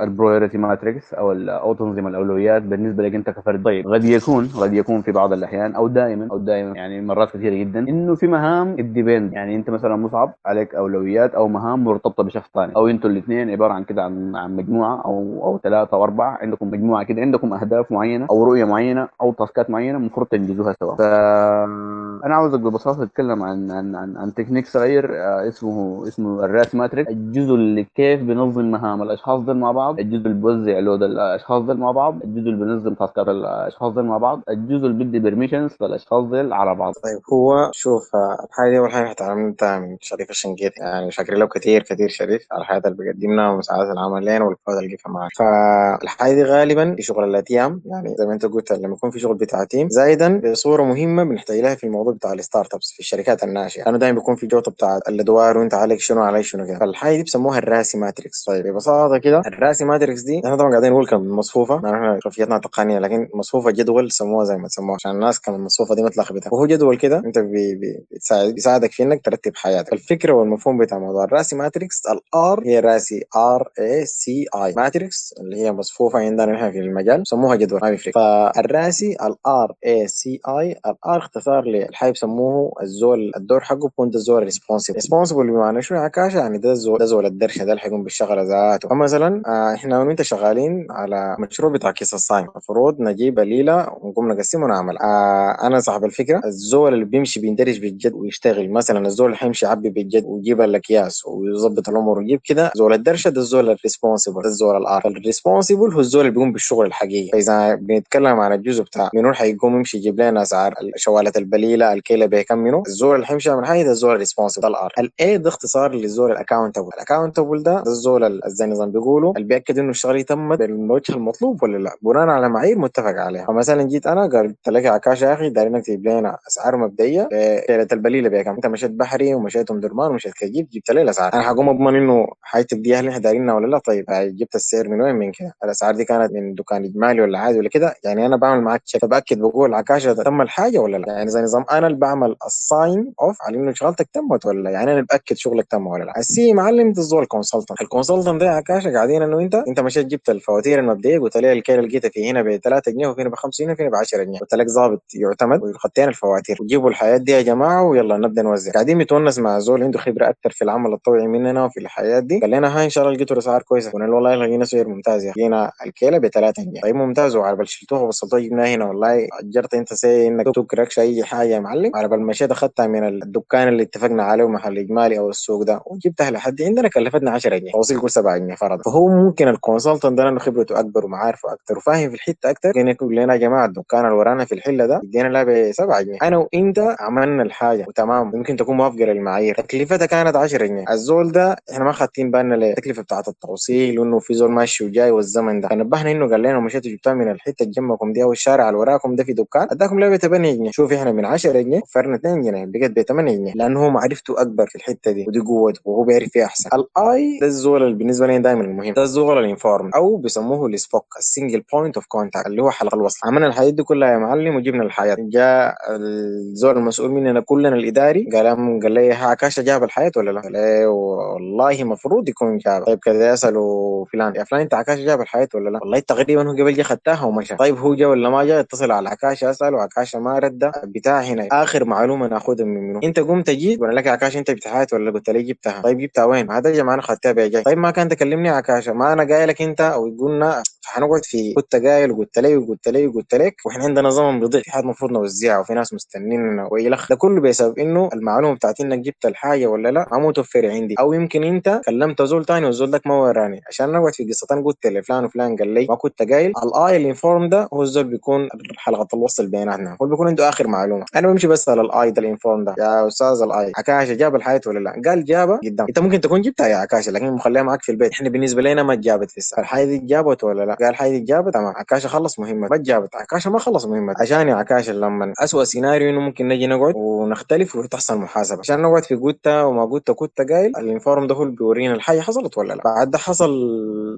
[0.04, 3.63] ال priority matrix أو أو تنظيم الأولويات بالنسبة لك أنت كفرد.
[3.63, 7.55] طيب قد يكون قد يكون في بعض الأحيان أو دائما أو دائما يعني مرات كثيرة
[7.55, 9.34] جدا إنه في مهام ال depend.
[9.34, 12.75] يعني أنت مثلا مصعب عليك أولويات أو مهام مرتبطة بشخص ثاني.
[12.75, 16.38] أو أنتوا الاثنين عبارة عن كده عن عن مجموعة أو أو ثلاثة أو أربعة.
[16.41, 20.75] عندكم مجموعة كده عندكم أهداف معينة أو رؤية معينة أو task ات معينة المفروض تنجزوها
[20.79, 20.96] سوا.
[20.96, 26.75] فانا عاوزك ببساطة تتكلم عن عن عن, عن تكنيك صغير آه، اسمه اسمه ال RACI
[26.75, 27.10] matrix.
[27.10, 30.00] الجزء اللي كيف بنظم مهام الأشخاص دول مع بعض.
[30.00, 32.24] الجزء اللي بيوزع load الأشخاص دول مع بعض.
[32.24, 34.41] الجزء اللي بينظم task ات الأشخاص دول مع بعض.
[34.50, 36.94] الجزء اللي بيدي permissions للاشخاص دول على بعض.
[37.04, 41.46] طيب هو شوف آه، الحاجة دي أول حاجة اتعلمتها من شريف الشنقيطي يعني شاكر له
[41.48, 46.34] كتير كتير شريف على الحياة اللي بيقدمنا ومساعدة العمل لنا والفوائد اللي جابها معاه فالحاجة
[46.34, 49.64] دي غالبا في شغل الأتيام يعني زي ما أنت قلت لما يكون في شغل بتاع
[49.63, 53.84] team زائدا بصورة مهمة بنحتاج لها في الموضوع بتاع ال startups في الشركات الناشئة.
[53.84, 56.79] لأنه دايما بيكون في جوطة بتاع الأدوار وأنت عليك شنو عليك شنو كده.
[56.79, 58.44] فالحاجة دي بيسموها ال RACI matrix.
[58.44, 61.77] طيب ببساطة كده ال RACI matrix دي إحنا طبعا قاعدين نقول كم مصفوفة.
[61.77, 65.96] ما إحنا خلفيتنا تقنية لكن مصفوفة جدول سموها زي ما تسموها عشان الناس كان المصفوفة
[65.96, 67.18] دي متلخبطة وهو جدول كده.
[67.25, 69.94] انت بي بي بتساعد بيساعدك في انك ترتب حياتك.
[69.94, 74.74] الفكرة والمفهوم بتاع موضوع ال RACI matrix ال R هي RACI R A C I
[74.77, 79.48] matrix اللي هي مصفوفة عندنا نحن في المجال سموها جدول ما بيفرق فال RACI ال
[79.48, 84.44] R A C I ال R اختصار للحي بسموه الزول الدور حقه بيكون ده الزول
[84.44, 88.03] responsible responsible بمعنى شنو؟ يا عكاشة يعني ده الزول ده زول الدرشة ده اللي حيكون
[88.03, 88.90] بالشغلة ذاته.
[88.90, 94.66] فمثلا آه إحنا وإنت شغالين على مشروع بتاع كيس الصايم المفروض نجيب بليلة ونقوم نقسمه
[94.66, 99.66] ونعمل آه أنا صاحب الفكرة الزول اللي بيمشي بيندرج بالجد ويشتغل مثلا الزول اللي حيمشي
[99.66, 104.78] يعبي بالجد ويجيب الاكياس ويظبط الأمور ويجيب كده زول الدرشة ده الزول ال responsible الزول
[104.77, 107.30] ال R ال responsible هو الزول اللي بيقوم بالشغل الحقيقي.
[107.32, 112.58] فإذا بنتكلم عن الجزء بتاع منو حيقوم يمشي يجيب لنا أسعار شواله البليلة الكيلة بكم
[112.58, 115.50] منو الزول اللي حيمشي يعمل حاجة ده الزول ال responsible ال R ال A ده
[115.50, 119.80] اختصار للزول ال accountable ال accountable ده ده الزول ال- زي النظام بيقولوا اللي بيأكد
[119.80, 121.92] إنه الشغله تمت بالوجه المطلوب ولا لا.
[122.02, 123.46] بناء على معايير متفق عليها.
[123.46, 127.29] فمثلا جيت أنا قلت لك عكاشة يا أخي دايرين تجيب لنا أسعار مبدئية
[127.70, 131.33] ليلة البليلة بكم أنت مشيت بحري ومشيت ام درمان ومشيت كجيب جبت لي الأسعار.
[131.33, 135.16] أنا حقوم أضمن إنه حاجتك دي إحنا دايرينها ولا لا؟ طيب جبت السعر من وين؟
[135.16, 135.53] من كده.
[135.64, 139.05] الأسعار دي كانت من دكان إجمالي ولا عادي ولا كده؟ يعني أنا بعمل معاك check
[139.05, 143.14] بتاكد بقول عكاشه تم الحاجة ولا لا؟ يعني زي نظام أنا اللي بعمل ال sign
[143.22, 146.14] off على إنه شغلتك تمت ولا لا؟ يعني أنا اللي بأكد شغلك تم ولا لا؟
[146.20, 149.79] ال C معلم انت الزول ال consultant ال consultant ده عكاشه قاعدين انه انت أنت
[149.79, 153.29] مشيت جبت الفواتير المبدئية قلت لي الكيل لقيتها في هنا ب 3 جنيه وفي هنا
[153.29, 154.40] ب 5 جنيه وفي هنا ب 10 جنيه.
[154.40, 155.03] قلت لك ظابط
[155.42, 156.58] يعتمد وخدتين الفواتير.
[156.62, 158.72] وجيبوا الحاجات دي يا جماعة ويلا نبدأ نوزع.
[158.72, 162.40] قاعدين متونس مع زول عنده خبرة أكثر في العمل الطوعي مننا وفي الحاجات دي.
[162.40, 163.92] قال لنا هاي إن شاء الله لقيتوا الأسعار كويسة.
[163.92, 166.82] قلنا له والله لقينا سعر ممتاز يا لقينا الكيلة ب 3 جنيه.
[166.82, 168.86] طيب ممتاز وعلى بال شلتوها وصلتوها جبناها هنا.
[168.86, 171.92] والله أجرت أنت سي إنك تكركش أي حاجة يا معلم.
[171.96, 175.82] على بال مشيت أخذتها من الدكان اللي اتفقنا عليه محل إجمالي أو السوق ده.
[175.86, 177.72] وجبتها لحد عندنا كلفتنا 10 جنيه.
[177.72, 178.84] توصيل كل 7 جنيه فرضا.
[178.84, 183.16] فهو ممكن ال consultant ده لأنه خبرته أكبر ومعارفه أكثر وفاهم في الحتة أكثر يقول
[183.16, 186.17] لنا يا جماعة الدكان اللي ورانا في الحلة ده ادينا لها ب 7 جنيه.
[186.22, 187.85] أنا وإنت عملنا الحاجة.
[187.87, 188.31] وتمام.
[188.35, 189.55] يمكن تكون موافقة للمعايير.
[189.55, 190.85] تكلفتها كانت 10 جنيه.
[190.89, 195.61] الزول ده إحنا ما خدتين بالنا للتكلفه بتاعت التوصيل وإنه في زول ماشي وجاي والزمن
[195.61, 195.67] ده.
[195.70, 199.15] فنبهنا إنه قال لنا مشيتوا جبتها من الحتة اللي جنبكم دي أو الشارع اللي وراكم
[199.15, 199.67] ده في دكان.
[199.72, 200.72] أداكم ب 8 جنيه.
[200.72, 202.65] شوف إحنا من 10 جنيه وفرنا 2 جنيه.
[202.65, 203.53] بقت ب 8 جنيه.
[203.55, 205.25] لأنه هو معرفته أكبر في الحتة دي.
[205.27, 208.94] ودي قوته وهو بيعرف فيها احسن ال I ده الزول اللي بالنسبة لي دائما المهم.
[208.94, 212.72] ده الزول ال informed أو بيسموه ال SPOC ال single point of contact اللي هو
[212.72, 213.20] حلقة الوصل.
[213.27, 218.48] عملنا الحاجات دي كلها يا معلم وجبنا الحاجات جاء الزول المسؤول مننا كلنا الإداري قال
[218.84, 222.84] قال لي ها عكاشة جاب الحاجات ولا لا؟ قال لي والله المفروض يكون جاب.
[222.86, 226.51] طيب كذا يسألوا فلان يا فلان انت عكاشة جاب الحاجات ولا لا؟ والله تقريبا هو
[226.51, 230.20] قبل جه خدتها ومشى طيب هو جا ولا ما جا؟ اتصل على عكاشة اساله عكاشة
[230.20, 230.72] ما رد.
[230.84, 234.94] بتاع هنا آخر معلومة ناخذها من منه أنت قمت جيت ولا لك عكاشة أنت بتحيات
[234.94, 235.81] ولا قلت لي جبتها.
[235.81, 239.24] طيب جبتها وين؟ هذا يا أنا خدتها بيجي طيب ما كان تكلمني عكاشة ما أنا
[239.36, 243.84] قايلك أنت أو قلنا حنقعد في كنت قايل وقلت لي وقلت لي وقلت لك وإحنا
[243.84, 248.10] عندنا زمن بيضيع في حاجات المفروض نوزعها وفي ناس مستنيننا ويلخ ده كله بسبب إنه
[248.14, 250.96] المعلومة بتاعت إنك جبت الحاجة ولا لأ ما متوفره عندي.
[251.00, 253.62] أو يمكن أنت كلمت زول تاني والزول داك ما وراني.
[253.68, 256.54] عشان نقعد في قصتين قلت لفلان وفلان قال لي ما كنت قايل.
[256.64, 259.98] ال I ال informed ده هو الزول بيكون حلقة الوصل بيناتنا.
[260.02, 261.06] هو بيكون عنده آخر معلومة.
[261.16, 262.76] أنا بمشي بس على ال I ده ال informed ده.
[262.80, 265.86] يا أستاذ ال I عكاشه جاب الحاجات ولا لأ؟ قال جابها قدام.
[265.90, 268.12] أنت ممكن تكون جبتها يا عكاشه لكن مخليها معك في البيت.
[268.12, 271.20] إحنا بالنسبة لنا ما جابت في الساعة الحاجات دي جابت ولا لأ؟ قال الحاجات دي
[271.20, 271.74] جابت تمام.
[271.76, 272.68] عكاشه خلص مهمة.
[272.72, 273.16] ما جابت.
[273.16, 274.14] عكاشه ما خلص مهمة.
[274.20, 278.59] عشان يا عكاشه لما اسوء سيناريو إنه ممكن نجي نقعد ونختلف وتحصل محاسبة.
[278.59, 282.20] عشان نقعد في قلتها وما قلت كنت قايل ال informed ده هو اللي بيورينا الحاجة
[282.22, 282.83] حصلت ولا لا.
[282.85, 283.50] بعد ده حصل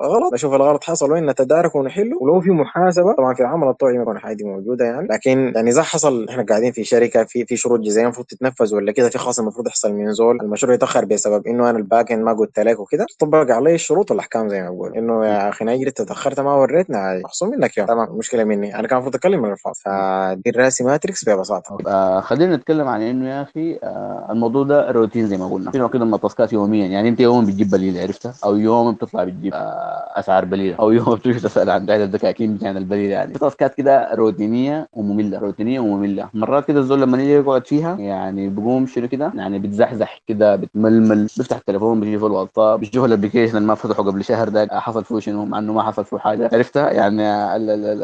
[0.03, 2.17] غلط نشوف الغلط حصل وين نتدارك ونحله.
[2.21, 5.07] ولو في محاسبة طبعا في العمل الطوعي ما دي موجودة يعني.
[5.07, 8.91] لكن يعني إذا حصل إحنا قاعدين في شركة في في شروط جزائيه المفروض تتنفذ ولا
[8.91, 12.59] كده في خاص المفروض يحصل من زول المشروع يتأخر بسبب إنه أنا الباك ما قلت
[12.59, 13.05] لك وكده.
[13.19, 14.97] تطبق علي الشروط والاحكام زي ما بقول.
[14.97, 18.79] إنه يا أخي نجري تأخرت ما وريتنا محصول منك يوم تمام المشكلة مني.
[18.79, 19.79] أنا كان المفروض أتكلم من الفاضي.
[19.85, 21.77] فدي ال RACI matrix ببساطة.
[21.87, 25.71] آه خلينا نتكلم عن إنه يا أخي آه الموضوع ده روتين زي ما قلنا.
[25.71, 26.87] في نوع كده من التاسكات يوميا.
[26.87, 29.53] يعني أنت يوم بتجيب بليله عرفتها؟ أو يوم بتطلع بتجيب.
[29.53, 29.82] آه
[30.19, 30.75] أسعار بليلة.
[30.79, 33.33] أو يوم بتروح تسأل عن عدد الدكاكين بتاعنا البليلة يعني.
[33.33, 36.29] في تاسكات كده روتينية ومملة روتينية ومملة.
[36.33, 41.27] مرات كده الزول لما يجي يقعد فيها يعني بيقوم شنو كده يعني بتزحزح كده بتململ.
[41.37, 45.19] بيفتح التليفون بيشوف الواتساب بيشوف ال application اللي ما فتحه قبل شهر ده حصل فيه
[45.19, 46.49] شنو مع إنه ما حصل فيه حاجة.
[46.53, 47.23] عرفتها؟ يعني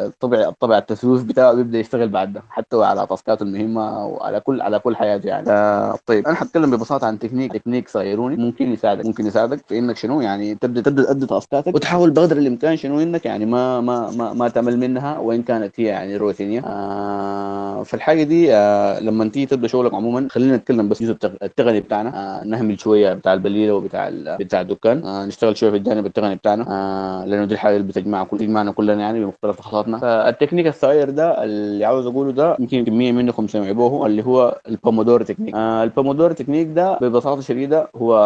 [0.05, 4.79] الطبع الطبع التسويف بتاعه بيبدأ يشتغل بعد ده حتى على تاسكاته المهمة وعلى كل على
[4.79, 5.49] كل حياته يعني.
[5.49, 7.53] آه طيب أنا حتكلم ببساطة عن technique.
[7.53, 9.05] technique صغيروني ممكن يساعدك.
[9.05, 13.25] ممكن يساعدك في إنك شنو يعني تبدا تبدأ تؤدي تاسكاتك وتحاول بقدر الإمكان شنو إنك
[13.25, 16.62] يعني ما ما ما, ما تمل منها وإن كانت هي يعني روتينية.
[16.65, 21.79] آه في الحاجة دي آه لما تيجي تبدأ شغلك عموما خلينا نتكلم بس الجزء التقني
[21.79, 22.39] بتاعنا.
[22.41, 25.03] آه نهمل شوية بتاع البليلة وبتاع بتاع الدكان.
[25.03, 26.65] آه نشتغل شوية في الجانب التقني بتاعنا.
[26.69, 31.43] آه لأنه دي الحاجة اللي بتجمع كل بتجمعنا كلنا يعني بمختلف تخصصاتنا فالتكنيك الصغير ده
[31.43, 35.55] اللي عاوز أقوله ده يمكن كمية منكم سمعوه اللي هو ال Pomodoro technique.
[35.55, 38.19] آه ال Pomodoro technique ده ببساطة شديدة هو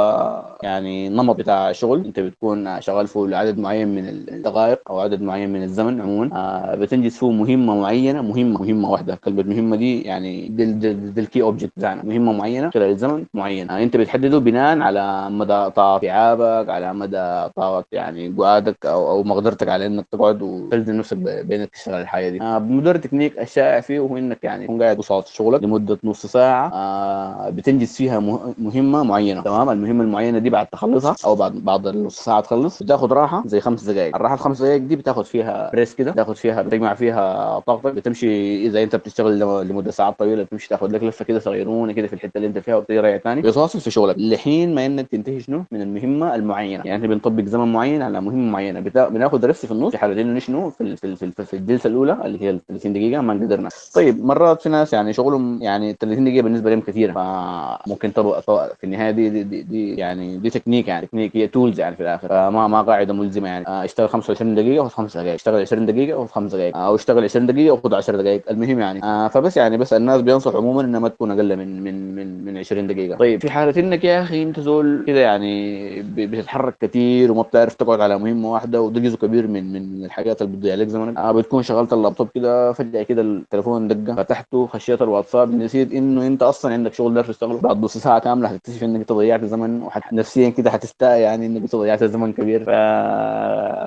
[0.63, 2.06] يعني نمط بتاع شغل.
[2.06, 6.29] أنت بتكون شغال فيه لعدد معين من الدقائق أو عدد معين من الزمن عموما.
[6.33, 9.15] آه بتنجز فيه مهمة معينة مهمة مهمة واحدة.
[9.15, 12.03] كلمة مهمة دي يعني دي, ال key object بتاعنا.
[12.03, 17.49] مهمة معينة خلال زمن معين آه أنت بتحدده بناء على مدى طاقة استيعابك على مدى
[17.55, 22.41] طاقة يعني قعدك أو أو مقدرتك على إنك تقعد وتلزم نفسك بإنك تشتغل الحاجة دي.
[22.41, 26.73] آه بمدار التكنيك الشائع فيه هو إنك يعني تكون قاعد قصاد شغلك لمدة نص ساعة.
[26.73, 28.19] آه بتنجز فيها
[28.57, 29.41] مهمة معينة.
[29.41, 33.59] تمام؟ المهمة المعينة دي بعد تخلصها أو بعد بعد النص ساعة تخلص بتاخد راحه زي
[33.59, 36.12] خمس دقائق الراحة الخمس دقائق دي بتاخد فيها بريس كده.
[36.12, 37.93] بتاخد فيها بتجمع فيها طاقتك.
[37.93, 42.13] بتمشي اذا انت بتشتغل لمدة ساعات طويلة بتمشي تاخد لك لفة كده صغيرونه كده في
[42.13, 44.15] الحتة اللي انت فيها وبترجع ثاني بتواصل في شغلك.
[44.19, 46.83] لحين ما انك تنتهي شنو؟ من المهمة المعينة.
[46.86, 48.79] يعني إحنا بنطبق زمن معين على مهمة معينة.
[48.95, 52.41] بناخد ريست في النص في حاله انه شنو؟ في في في, في الجلسة الأولى اللي
[52.41, 53.69] هي ال 30 دقيقة ما قدرنا.
[53.95, 58.83] طيب مرات في ناس يعني شغلهم يعني 30 دقيقة بالنسبة لهم كثير فممكن طبق في
[58.83, 62.27] النهاية دي دي, دي, دي يعني دي تكنيك يعني تكنيك هي tools يعني في الآخر.
[62.27, 63.67] فما ما قاعدة ملزمة يعني.
[63.67, 67.23] آه اشتغل 25 دقيقة وخذ 5 دقائق اشتغل 20 دقيقة وخذ 5 دقائق أو اشتغل
[67.23, 69.04] 20 دقيقة وخذ 10 دقائق المهم يعني.
[69.04, 72.58] آه فبس يعني بس الناس بينصحوا عموما إنها ما تكون أقل من من من من
[72.58, 73.17] 20 دقيقة.
[73.17, 77.99] طيب في حالة إنك يا أخي أنت زول كده يعني بتتحرك كثير وما بتعرف تقعد
[78.02, 81.17] على مهمة واحدة وده جزء كبير من من الحاجات اللي بتضيع عليك زمنك.
[81.17, 84.15] آه بتكون شغلت اللابتوب كده فجأة كده التليفون دقة.
[84.15, 87.60] فتحته خشيت الواتساب نسيت إنه أنت أصلا عندك شغل داير تشتغله.
[87.62, 92.04] بعد نص ساعة كاملة حتكتشف إنك أنت ضيعت زمن ونفسيا كده حتستاء يعني إنك ضيعت
[92.04, 92.63] زمن كبير.
[92.63, 92.69] ف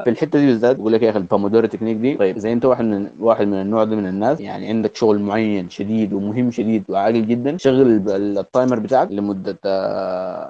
[0.04, 2.64] في الحتة دي بالذات بقول لك يا أخي ال Pomodoro technique دي طيب اذا أنت
[2.64, 6.84] واحد من واحد من النوع ده من الناس يعني عندك شغل معين شديد ومهم شديد
[6.88, 9.58] وعاجل جدا شغل ال timer بتاعك لمدة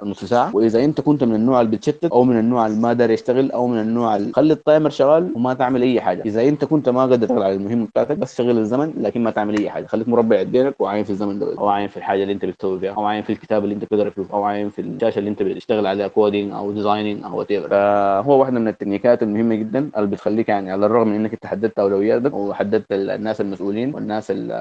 [0.03, 0.55] نص ساعة.
[0.55, 3.67] وإذا أنت كنت من النوع اللي بتشتت أو من النوع اللي ما داير يشتغل أو
[3.67, 6.21] من النوع اللي خلي ال timer شغال وما تعمل أي حاجة.
[6.25, 9.57] إذا أنت كنت ما قادر تشتغل على المهمة بتاعتك بس شغل الزمن لكن ما تعمل
[9.57, 9.85] أي حاجة.
[9.85, 12.91] خليك مربع يدينك وعاين في الزمن ده أو عاين في الحاجة اللي أنت بتسوي فيها.
[12.91, 15.87] أو عاين في الكتاب اللي أنت بتقرا فيه أو عاين في الشاشة اللي أنت بتشتغل
[15.87, 20.71] عليها coding أو designing أو whatever فهو واحدة من التكنيكات المهمة جدا اللي بتخليك يعني
[20.71, 24.53] على الرغم من إنك أنت حددت أولوياتك وحددت الناس المسؤولين والناس اللي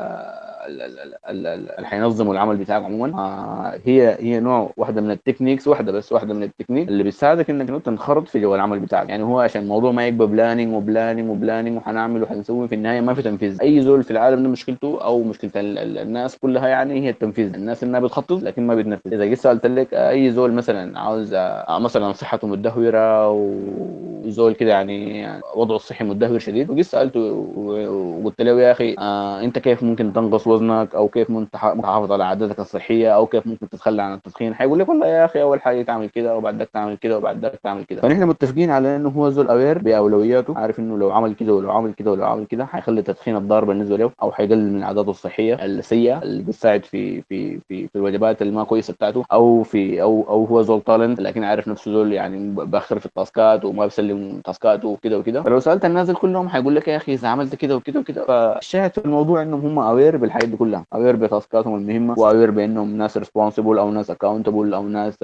[1.84, 3.18] حينظموا العمل بتاعك عموما.
[3.18, 7.50] آه هي هي نوع واحدة من ال techniques واحدة بس واحدة من التكنيك اللي بتساعدك
[7.50, 9.08] إنك تنخرط في جو العمل بتاعك.
[9.08, 13.00] يعني هو عشان الموضوع ما يبقى planning و planning و planning وحنعمل وحنسوي في النهاية
[13.00, 13.58] ما في تنفيذ.
[13.62, 17.54] أي زول في العالم ده مشكلته أو مشكلة الناس كلها يعني هي التنفيذ.
[17.54, 19.14] الناس إنها بتخطط لكن ما بتنفذ.
[19.14, 21.36] إذا جيت سألت لك أي زول مثلا عاوز
[21.68, 25.26] مثلا صحته مدهوره وزول كده يعني
[25.56, 27.20] وضعه الصحي مدهور شديد وجيت سألته
[27.56, 32.24] وقلت له يا أخي آه أنت كيف ممكن تنقص وزنك أو كيف ممكن تحافظ على
[32.24, 34.54] عاداتك الصحية أو كيف ممكن تتخلى عن التدخين.
[34.54, 37.60] حيقول لك والله يا أخي أول حاجة تعمل كده وبعد ذاك تعمل كده وبعد ذاك
[37.64, 38.02] تعمل كده.
[38.02, 40.58] فنحن متفقين على إنه هو زول aware بأولوياته.
[40.58, 43.96] عارف إنه لو عمل كده ولو عمل كده ولو عمل كده حيخلي التدخين الضار بالنسبة
[43.96, 48.64] له أو حيقلل من عاداته الصحية السيئة اللي بتساعد في في في في الوجبات الما
[48.64, 52.98] كويسة بتاعته أو في أو أو هو زول talent لكن عارف نفسه زول يعني بأخر
[52.98, 55.42] في ال task ات وما بيسلم task اته وكده وكده.
[55.42, 58.98] فلو سألت الناس كلهم حيقول لك يا أخي إذا عملت كده وكده وكده فالشاهد في
[59.04, 60.84] الموضوع إنهم هم aware بالحاجات دي كلها.
[60.94, 65.18] aware ب task اتهم المهمة و aware بأنهم ناس responsible أو ناس accountable أو ناس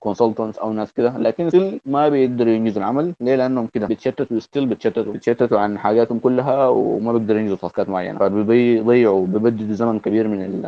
[0.00, 1.18] consultants أو ناس كده.
[1.18, 3.14] لكن still ما بيقدروا ينجزوا العمل.
[3.20, 5.12] ليه؟ لأنهم كده بيتشتتوا still بيتشتتوا.
[5.12, 8.18] بيتشتتوا عن حاجاتهم كلها وما بيقدروا ينجزوا task ات معينة.
[8.18, 10.62] فبيضيعوا بيبددوا زمن كبير من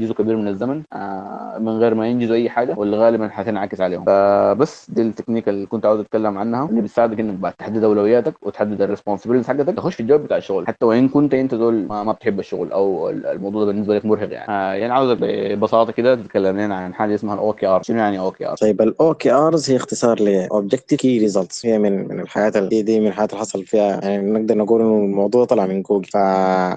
[0.00, 0.82] جزء كبير من الزمن
[1.60, 5.86] من غير ما ينجزوا أي حاجة واللي غالبا حتنعكس عليهم فبس دي التكنيك اللي كنت
[5.86, 10.00] عاوز أتكلم عنها اللي بتساعدك إنك بعد تحدد أولوياتك وتحدد ال responsibilities حقتك تخش في
[10.00, 10.66] الجو بتاع الشغل.
[10.66, 14.50] حتى وإن كنت أنت زول ما بتحب الشغل أو الموضوع ده بالنسبة لك مرهق يعني.
[14.52, 18.56] آه يعني عاوزك ببساطة كده تتكلم لنا عن حاجة اسمها ال OKR شنو يعني OKR
[18.56, 23.00] طيب ال OKRs هي اختصار ل objective key results هي من من الحاجات اللي دي
[23.00, 24.00] من الحاجات اللي حصل فيها.
[24.04, 26.08] يعني نقدر نقول إنه الموضوع طلع من جوجل.
[26.08, 26.16] ف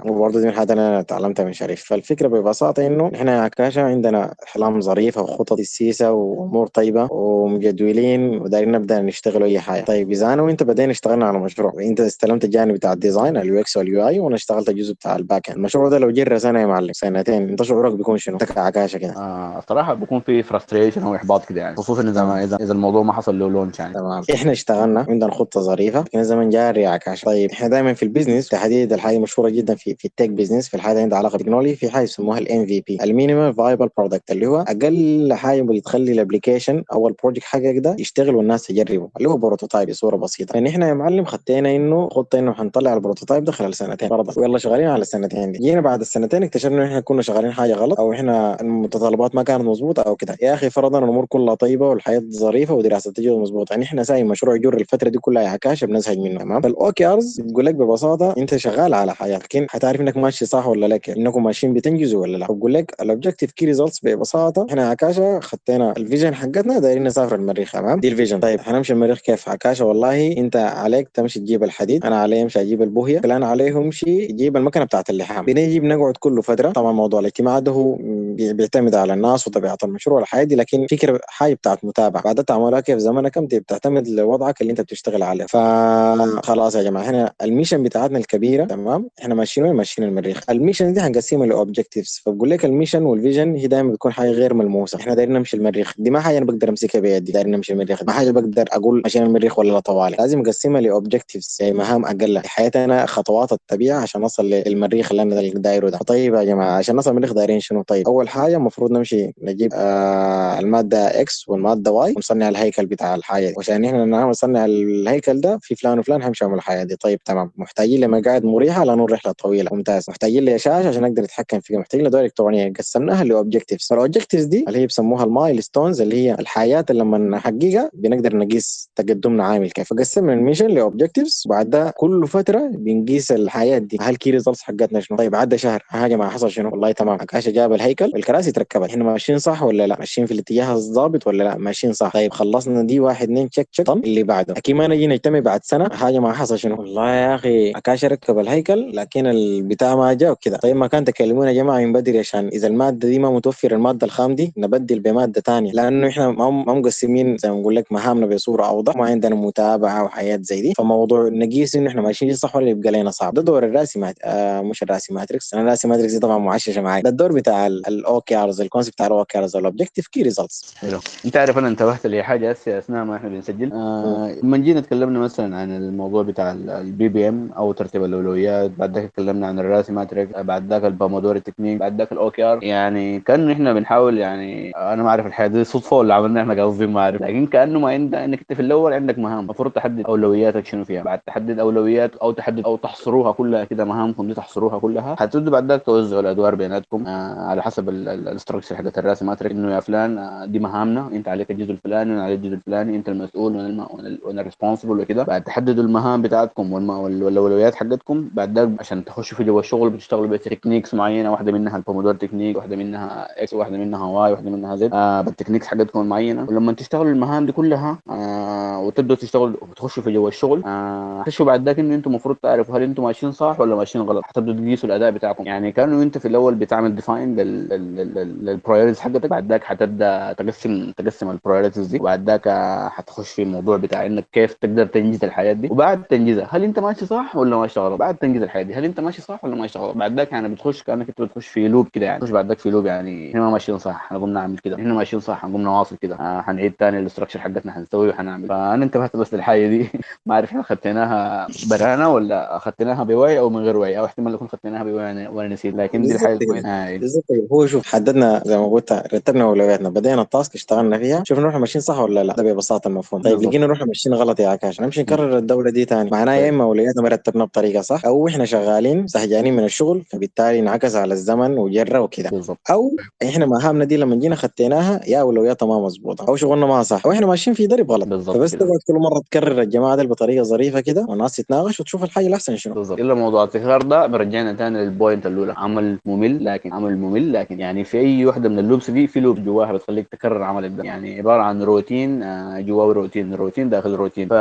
[0.05, 1.83] وبرضه دي من الحاجات اللي أنا تعلمتها من شريف.
[1.83, 9.01] فالفكرة ببساطة إنه إحنا عكاشة عندنا أحلام ظريفة وخطط سيسه وأمور طيبة ومجدولين ودايرين نبدأ
[9.01, 9.83] نشتغل أي حاجة.
[9.83, 11.73] طيب إذا أنا وأنت بدينا اشتغلنا على مشروع.
[11.79, 15.22] أنت استلمت الجانب بتاع ال design ال UX وال UI وأنا اشتغلت الجزء بتاع ال
[15.22, 17.49] back end المشروع ده لو جرى سنه يا معلم سنتين.
[17.49, 19.13] انت شعورك بيكون شنو؟ عكاشه كده.
[19.17, 21.75] آه الصراحه بيكون في frustration أو إحباط كده يعني.
[21.75, 23.93] خصوصا إذا ما اذا إذا الموضوع ما حصل له launch يعني.
[23.93, 24.23] تمام.
[24.33, 26.01] إحنا اشتغلنا عندنا خطة ظريفة.
[26.01, 27.25] لكن الزمن جاري عكاشة.
[27.25, 30.67] طيب إحنا دائما في ال business تحديد الحاجة مشهورة جدا في في ال tech business
[30.67, 34.47] في الحاجة عندها علاقة بالتكنولوجي في حاجة يسموها ال MVP ال minimum viable product اللي
[34.47, 39.29] هو أقل حاجة بتخلي ال application أو ال project حقك ده يشتغل والناس تجربه اللي
[39.29, 40.53] هو prototype بصورة بسيطة.
[40.53, 44.09] يعني إحنا يا معلم خطينا إنه خطه إنه حنطلع ال prototype ده خلال سنتين.
[44.09, 45.59] فرضا ويلا شغالين على السنتين دي.
[45.59, 49.63] جينا بعد السنتين اكتشفنا انه إحنا كنا شغالين حاجة غلط أو إحنا المتطلبات ما كانت
[49.63, 50.37] مظبوطة أو كده.
[50.41, 53.73] يا أخي فرضا الأمور كلها طيبة والحياة ظريفة ودراسة التجربه مظبوطة.
[53.73, 57.41] يعني إحنا ساي مشروع يجر الفترة دي كلها يا كاش بنزهج منه تمام؟ فال OKRs
[57.41, 61.43] بتقول لك ببساطة أنت شغال على حاجة لكن حتعرف إنك ماشي صح ولا لا إنكم
[61.43, 66.02] ماشيين بتنجزوا ولا لا؟ بقول لك ال objective key results ببساطة إحنا عكاشه خطينا ال
[66.02, 68.39] vision حقتنا دايرين نسافر المريخ تمام؟ دي ال vision.
[68.39, 72.81] طيب حنمشي المريخ كيف عكاشه والله أنت عليك تمشي تجيب الحديد أنا علي امشي أجيب
[72.81, 75.45] البوهية فلان عليه يمشي يجيب المكنة بتاعت اللحام.
[75.45, 76.71] بنيجي بنقعد كل فترة.
[76.71, 77.97] طبعا موضوع الاجتماع ده هو
[78.37, 82.23] بيعتمد على الناس وطبيعة المشروع والحياة دي لكن فكره حاجة بتاعت متابعة.
[82.23, 85.45] بعد تعملها كيف زمنك انت بتعتمد لوضعك اللي انت بتشتغل عليه.
[85.45, 90.49] فخلاص يا جماعة إحنا ال mission بتاعتنا الكبيرة تمام؟ إحنا ماشيين وين؟ ماشيين المريخ.
[90.49, 94.11] ال mission دي هنقسمها ل objectives فبقول لك ال mission وال vision هي دايما بتكون
[94.11, 94.97] حاجة غير ملموسة.
[94.99, 95.93] إحنا دايرين نمشي المريخ.
[95.97, 97.31] دي ما حاجة أنا بقدر أمسكها بيدي.
[97.31, 98.03] دايرين نمشي المريخ.
[98.03, 100.15] ما حاجة بقدر أقول ماشيين المريخ ولا لا طوالي.
[100.19, 102.41] لازم اقسمها ل objectives يعني مهام أقل.
[102.45, 105.97] حياتي أنا خطوات الطبيعة عشان أصل للمريخ اللي أنا دايره ده.
[106.13, 110.59] طيب يا جماعة عشان نصل المريخ دايرين شنو؟ طيب أول حاجة المفروض نمشي نجيب آه
[110.59, 113.55] المادة X والمادة Y ونصنع الهيكل بتاع الحاجة دي.
[113.87, 116.95] إحنا نصنع الهيكل ده في فلان وفلان يعملوا الحاجة دي.
[116.95, 117.51] طيب تمام.
[117.57, 119.69] محتاجين لمقاعد مريحة لأنه الرحله طويلة.
[119.73, 120.05] ممتاز.
[120.09, 121.79] محتاجين لشاشه عشان نقدر نتحكم فيها.
[121.79, 122.73] محتاجين لدول إلكترونية.
[122.73, 127.01] قسمناها ل objectives فال objectives دي اللي هي بيسموها ال milestones اللي هي الحاجات اللي
[127.03, 129.89] لما نحققها بنقدر نقيس تقدمنا عامل كيف.
[129.93, 133.97] فقسمنا ال mission ل objectives وبعد ده كل فترة بنقيس الحياة دي.
[134.01, 135.83] ال key results حقتنا شنو؟ طيب عدى شهر.
[136.03, 137.17] حاجة ما حصل شنو والله تمام.
[137.21, 138.11] عكاشه جاب الهيكل.
[138.13, 138.89] والكراسي تركبت.
[138.89, 142.13] إحنا ماشيين صح ولا لا؟ ماشيين في الاتجاه الظابط ولا لا؟ ماشيين صح.
[142.13, 145.89] طيب خلصنا دي واحد اثنين check check اللي بعده؟ أكيد ما نجي نجتمع بعد سنة.
[145.89, 150.57] حاجة ما حصل شنو والله يا أخي عكاشه ركب الهيكل لكن البتاع ما جاء وكذا
[150.57, 154.05] طيب ما كان تكلمونا يا جماعة من بدري عشان إذا المادة دي ما متوفرة المادة
[154.07, 158.65] الخام دي نبدل بمادة ثانية لأنه إحنا ما مقسمين زي ما نقول لك مهامنا بصورة
[158.65, 158.95] أوضح.
[158.95, 160.73] ما عندنا متابعة وحياه زي دي.
[160.77, 163.33] فموضوع نقيس إنه إحنا ماشيين صح ولا يبقى لنا صعب.
[163.33, 164.15] ده دور ال RACI mat...
[164.23, 167.31] آه مش ال RACI matrix أنا ال RACI matrix دي طبعا معششة معي ده الدور
[167.31, 170.99] بتاع ال OKRs ال concept بتاع ال OKRs ال objective key results حلو.
[171.25, 173.73] انت عارف أنا انتبهت لحاجة هسه اثناء ما إحنا بنسجل.
[173.73, 174.35] آه.
[174.43, 178.71] لما جينا تكلمنا مثلا عن الموضوع بتاع ال BPM أو ترتيب الأولويات.
[178.71, 182.31] بعد ذاك تكلمنا عن ال RACI matrix بعد ذاك ال Pomodoro technique بعد ذاك ال
[182.31, 186.63] OKR يعني كان إحنا بنحاول يعني أنا ما أعرف الحياة دي صدفة ولا عملنا إحنا
[186.63, 187.21] قصدي؟ ما أعرف.
[187.21, 189.39] لكن كأنه ما عندك إنك أنت في الأول عندك مهام.
[189.39, 191.03] المفروض تحدد أولوياتك شنو فيها.
[191.03, 195.15] بعد تحدد أولويات أو تحدد أو تحصروها كلها كده مهامكم دي تحصروها كلها.
[195.19, 199.75] حتبدوا بعد ذاك توزعوا الادوار بيناتكم على حسب ال structure حقت ال RACI matrix إنه
[199.75, 201.07] يا فلان آه دي مهامنا.
[201.07, 202.95] أنت عليك الجزء الفلاني وأنا عليك الجزء الفلاني.
[202.95, 203.87] أنت المسؤول وأنا.
[204.23, 205.23] وأنا ال responsible وكده.
[205.23, 206.73] بعد تحددوا المهام بتاعتكم.
[206.73, 208.29] والأولويات حقتكم.
[208.33, 211.31] بعد ذاك عشان تخشوا في جوا الشغل بتشتغلوا ب techniques معينة.
[211.31, 215.21] واحدة منها ال Pomodoro technique واحدة منها X واحدة منها Y واحدة منها Z آه
[215.21, 216.45] بال techniques حقتكم المعينة.
[216.49, 221.79] ولما تشتغلوا المهام دي كلها آه وتبدوا تشتغلوا وتخشوا في جوا الشغل آه بعد ذاك
[221.79, 224.23] انه أنتم المفروض تعرفوا هل أنتم ماشيين صح ولا ماشيين غلط.
[224.25, 225.45] حتبدوا تقيسوا الأداء بتاعكم.
[225.45, 231.31] يعني كأنه انت في الأول بتعمل define لل priorities حقتك بعد ذاك حتبدا تقسم تقسم
[231.31, 232.49] ال priorities دي وبعد ذاك
[232.91, 235.67] حتخش في الموضوع بتاع إنك كيف تقدر تنجز الحياة دي.
[235.71, 238.99] وبعد تنجزها هل أنت ماشي صح ولا ماشي غلط؟ بعد تنجز الحياة دي هل أنت
[238.99, 242.05] ماشي صح ولا ماشي غلط؟ بعد ذاك يعني بتخش كأنك أنت بتخش في loop كده
[242.05, 242.19] يعني.
[242.19, 244.75] تخش بعد ذاك في loop يعني إحنا ما ماشيين صح إحنا قمنا نعمل كده.
[244.75, 246.15] إحنا ماشيين صح قمنا نواصل كده.
[246.15, 249.89] آه حنعيد ثاني ال structure حقتنا حنسوي وحنعمل فأنا انتبهت بس للحاجه دي.
[250.25, 254.47] ما اعرف إحنا اخذتناها برانا ولا اخذتناها بوعي أو من غير وعي أو احتمال نكون
[254.47, 258.91] اخذتناها بوعي وأنا نسيت لكن دي الحاجة آه بالضبط هو شوف حددنا زي ما قلت
[259.13, 261.23] رتبنا اولوياتنا بدينا التاسك اشتغلنا فيها.
[261.25, 263.21] شوف نروح ماشيين صح ولا لا؟ ده ببساطة المفهوم.
[263.21, 264.81] طيب لقينا نروح ماشيين غلط يا عكاش.
[264.81, 268.45] نمشي نكرر الدولة دي ثاني معناها يا إما اولوياتنا ما رتبنا بطريقة صح أو إحنا
[268.45, 272.31] شغالين زهجانين من الشغل فبالتالي انعكس على الزمن وجرى وكده.
[272.71, 272.91] أو
[273.23, 277.11] إحنا مهامنا دي لما جينا خديناها يا اولوياتها ما مظبوطه أو شغلنا ما صح أو
[277.11, 278.07] إحنا ماشيين في درب غلط.
[278.07, 282.27] بالظبط فبس تقعد كل مرة تكرر الجماعة دي بطريقة ظريفة كده والناس تتناقش وتشوف الحاجة
[282.27, 282.73] الاحسن شنو.
[282.73, 282.99] بالظبط.
[282.99, 287.59] الا موضوع التكرار ده برجعنا ثاني لل point الاولى عمل ممل لكن عمل ممل لكن
[287.59, 290.83] يعني في أي وحده من ال loops دي في loop جواها بتخليك تكرر عملك ده
[290.83, 292.19] يعني عبارة عن روتين
[292.65, 294.27] جواه روتين روتين داخل روتين.
[294.27, 294.33] ف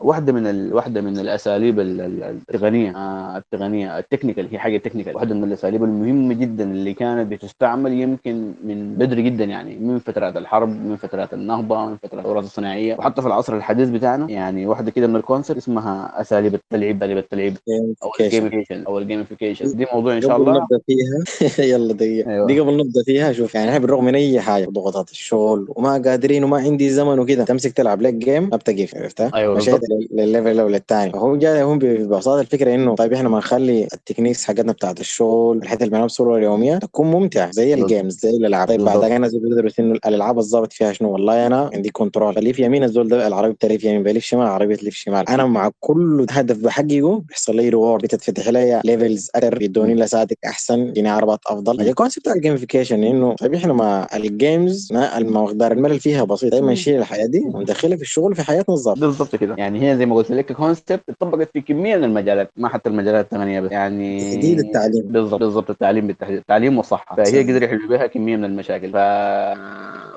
[0.00, 0.74] واحدة من ال...
[0.74, 2.90] واحدة من الأساليب التقنية
[3.36, 5.14] التقنية ال technical هي حاجة technical.
[5.16, 10.36] واحدة من الأساليب المهمة جدا اللي كانت بتستعمل يمكن من بدري جدا يعني من فترات
[10.36, 12.96] الحرب من فترات النهضة من فترات الثورات الصناعية.
[12.98, 17.18] وحتى في العصر الحديث بتاعنا يعني واحدة كده من ال concept اسمها أساليب التلعيب أساليب
[17.18, 17.56] التلعيب.
[18.02, 20.52] أو ال gamification أو ال gamification دي موضوع إن شاء الله.
[20.52, 21.64] نبدأ فيها.
[21.72, 22.30] يلا دقيقة.
[22.30, 22.46] أيوة.
[22.46, 26.56] دي قبل نبدأ فيها شوف يعني بالرغم من أي حاجة ضغوطات الشغل وما قادرين وما
[26.56, 29.80] عندي زمن وكده تمسك تلعب لك game ما بتقف عرفتها؟ أيوه مشيت
[30.12, 33.98] للل level الأول الثاني فهو جاي هم ببساطة الفكرة إنه طيب إحنا ما نخلي ال
[33.98, 38.30] techniques حقتنا بتاعت الشغل الحتة اللي بنعمل بصوره اليومية تكون ممتعة زي ال games زي
[38.30, 38.68] الألعاب.
[38.68, 42.84] طيب بعد أنا بدرس انه الألعاب الظابط فيها شنو؟ والله أنا عندي control بلف يمين
[42.84, 45.28] الزول ده العربي بتلف يمين بلف شمال العربي تلف شمال.
[45.28, 50.78] أنا مع كل هدف بحققه بيحصل لي reward بتتفتح لي levels أكثر بيدوني لساتك أحسن
[50.78, 51.80] يديني عربات أفضل.
[51.80, 56.52] هي concept ال gamification إنه طيب إحنا مع ال games مقدار الملل فيها بسيط.
[56.52, 59.54] دايما نشيل الحياة دي وندخلها في الشغل في حياتنا الظابطه بالضبط كده.
[59.58, 63.24] يعني هي زي ما قلت لك concept اتطبقت في كمية من المجالات ما حتى المجالات
[63.24, 63.72] الثانية بس.
[63.72, 65.02] يعني تحديد التعليم.
[65.06, 67.16] بالضبط بالضبط التعليم بالتحديد التعليم والصحة.
[67.16, 68.92] فهي قدر يحلوا بها كمية من المشاكل.
[68.92, 68.96] ف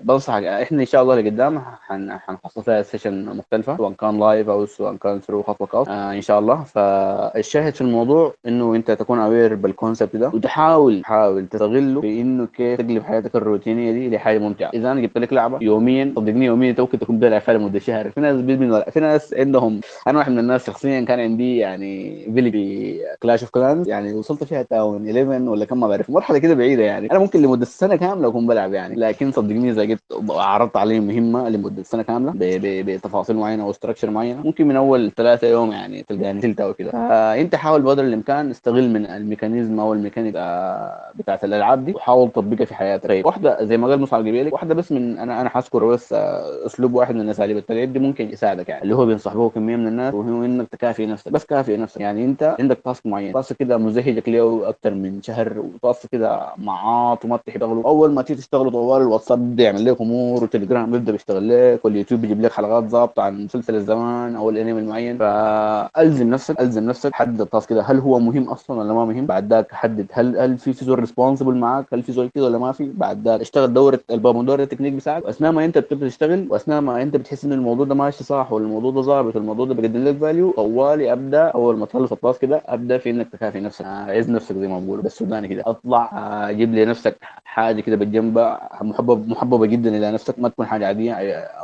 [0.02, 4.96] بنصحك إحنا إن شاء الله لقدام حنخصص لها session مختلفة سواء كان live أو سواء
[4.96, 6.64] كان through خط آه إن شاء الله.
[6.64, 12.46] فالشاهد في الموضوع إنه أنت تكون aware بال concept ده وتحاول تحاول تستغله في انه
[12.46, 14.70] كيف تقلب حياتك الروتينية دي لحاجة ممتعة.
[14.74, 18.10] إذا أنا جبت لك لعبة يوميا صدقني يوميا انت ممكن تكون بتلعب فيها لمدة شهر.
[18.10, 22.52] في ناس بيدمنوا في ناس عندهم أنا واحد من الناس شخصيا كان عندي يعني فيلي
[22.52, 26.54] في Clash of Clans يعني وصلت فيها town 11 ولا كم ما بعرف مرحلة كده
[26.54, 27.12] بعيدة يعني.
[27.12, 28.96] أنا ممكن لمدة سنة كاملة أكون بلعب يعني.
[28.96, 34.42] لكن صدقني إذا جبت عرضت عليه مهمة لمدة سنة كاملة بتفاصيل معينة أو structure معينة
[34.44, 39.06] ممكن من أول ثلاثة يوم يعني تلقاني تلتا وكده فأنت حاول بقدر الإمكان استغل من
[39.26, 43.08] ال mechanism أو الميكانيك آه، بتاعت الألعاب دي وحاول تطبقها في حياتك.
[43.10, 43.26] طيب.
[43.26, 46.94] واحدة زي ما قال مصعب قبيلك واحدة بس من أنا أنا حذكر بس آه، أسلوب
[46.94, 48.84] واحد من اساليب التلعيب دي ممكن يساعدك يعني.
[48.84, 51.32] اللي هو بينصح به كمية من الناس وهو إنك تكافئ نفسك.
[51.32, 52.02] بس كافئ نفسك.
[52.02, 53.34] يعني أنت عندك task معين.
[53.34, 55.60] task كده مزهجك له أكثر من شهر.
[55.60, 60.02] و task كده معاط وما تشتغله أول ما تيجي تشتغله طوال الواتساب بيبدا يعمل لك
[60.02, 60.42] أمور.
[60.42, 61.86] والتليجرام بيبدا بيشتغل لك.
[61.86, 67.14] واليوتيوب بيجيب لك حلقات ظابطة عن مسلسل الزمان أو الانمي المعين فألزم نفسك ألزم نفسك.
[67.14, 67.82] حدد ال task كده.
[67.82, 71.56] هل هو مهم أصلا ولا ما مهم؟ بعد ذاك حدد هل هل في زول responsible
[71.56, 74.94] معاك؟ هل في زول كده ولا ما في؟ بعد ذاك اشتغل دوره ال Pomodoro technique
[74.94, 78.52] بتاعك وأثناء ما أنت بتبدأ تشتغل وأثناء ما أنت بتحس إن الموضوع ده ماشي صح
[78.52, 82.42] والموضوع ده ظابط والموضوع ده بيقدم لك value طوالي أبدأ أول ما تخلص ال task
[82.42, 83.86] كده أبدأ في إنك تكافئ نفسك.
[83.86, 87.96] آه، عز نفسك زي ما بقولوا بالسوداني كده اطلع آه، جيب لي نفسك حاجة كده
[87.96, 90.40] بالجنبها محبب محببة جدا إلى نفسك.
[90.40, 91.14] ما تكون حاجة عادية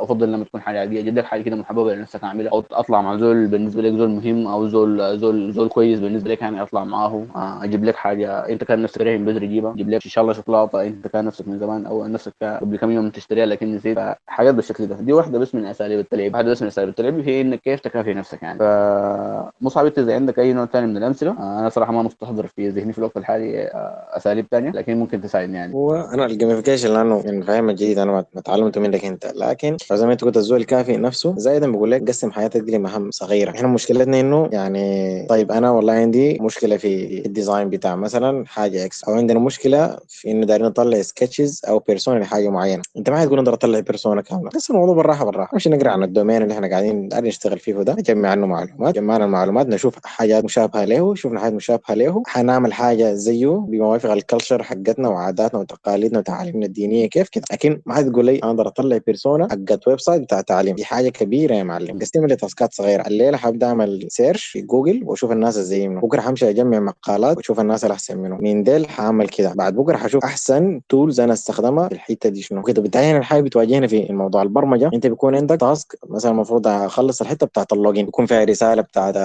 [0.04, 1.02] أفضل لما تكون حاجة عادية.
[1.02, 2.52] جدا حاجة كده محببة لنفسك أعملها.
[2.52, 6.42] أو أطلع مع زول بالنسبة لك زول مهم أو زول زول زول كويس بالنسبة لك
[6.42, 8.50] يعني أطلع معاه آه، أجيب لك حاجة.
[8.50, 9.74] أنت كان نفسك رايح من بدري جيبها.
[9.74, 10.82] أجيب لك إن شاء الله شوكولاتة.
[10.88, 13.98] أنت كان نفسك من زمان أو نفسك قبل كم يوم تشتريها لكن نسيت.
[14.28, 14.96] حاجات بالشكل ده.
[14.96, 16.34] دي واحدة بس من أساليب التلعب.
[16.34, 18.60] واحدة بس من أساليب التلعب هي إنك كيف تكافئ نفسك يعني.
[18.60, 22.70] فمصعب انت إذا عندك أي نوع ثاني من الأمثلة آه، أنا صراحة ما مستحضر في
[22.70, 25.74] ذهني في الوقت الحالي آه، أساليب ثانية لكن ممكن تساعدني يعني.
[25.74, 30.12] هو أنا الجيميفيكيشن لأنه من فاهم الجديد أنا ما تعلمته منك انت لكن زي ما
[30.14, 33.52] أنت قلت الزول الكافي نفسه زايدا بقول لك قسم حياتك دي لمهام صغيرة.
[33.52, 39.04] إحنا مشكلتنا إنه يعني طيب أنا والله عندي مشكلة في الديزاين بتاع مثلا حاجة إكس
[39.04, 42.84] أو عندنا مشكلة في انه دايرين نطلع سكتشز أو بيرسونا لحاجة معينة.
[42.98, 44.50] أنت ما حتقول نقدر اطلع بيرسونا كاملة.
[44.56, 45.56] بس الموضوع بالراحة بالراحة.
[45.56, 49.68] مش نقرأ عن الدومين اللي إحنا قاعدين نشتغل فيه ده نجمع عنه معلومات جمعنا المعلومات
[49.68, 52.24] نشوف حاجات مشابهة له شفنا حاجات مشابهة له.
[52.28, 57.44] حنعمل حاجة زيه بموافق الكلتشر حقتنا وعاداتنا وتقاليدنا وتعاليمنا الدينية كيف كده.
[57.52, 60.76] لكن ما حتقول لي أنا أقدر أطلع بيرسونا حقت ويب سايت بتاع تعليم.
[60.76, 62.00] دي حاجة كبيرة يا معلم.
[62.00, 63.08] قسم لي تاسكات صغيرة.
[63.08, 67.86] الليلة حبدأ أعمل سيرش في جوجل وأشوف الناس منه بكرة حمشي أجمع مقالات واشوف الناس
[67.86, 69.54] الاحسن منه من ديل حعمل كده.
[69.54, 72.62] بعد بكرة حشوف أحسن tools أنا استخدمها في الحتة دي شنو.
[72.62, 74.42] كده بالتالي الحاجة بتواجهنا في الموضوع.
[74.42, 78.08] البرمجة أنت بيكون عندك task مثلا المفروض أخلص الحتة بتاعت ال login.
[78.08, 79.16] يكون فيها رسالة بتاعت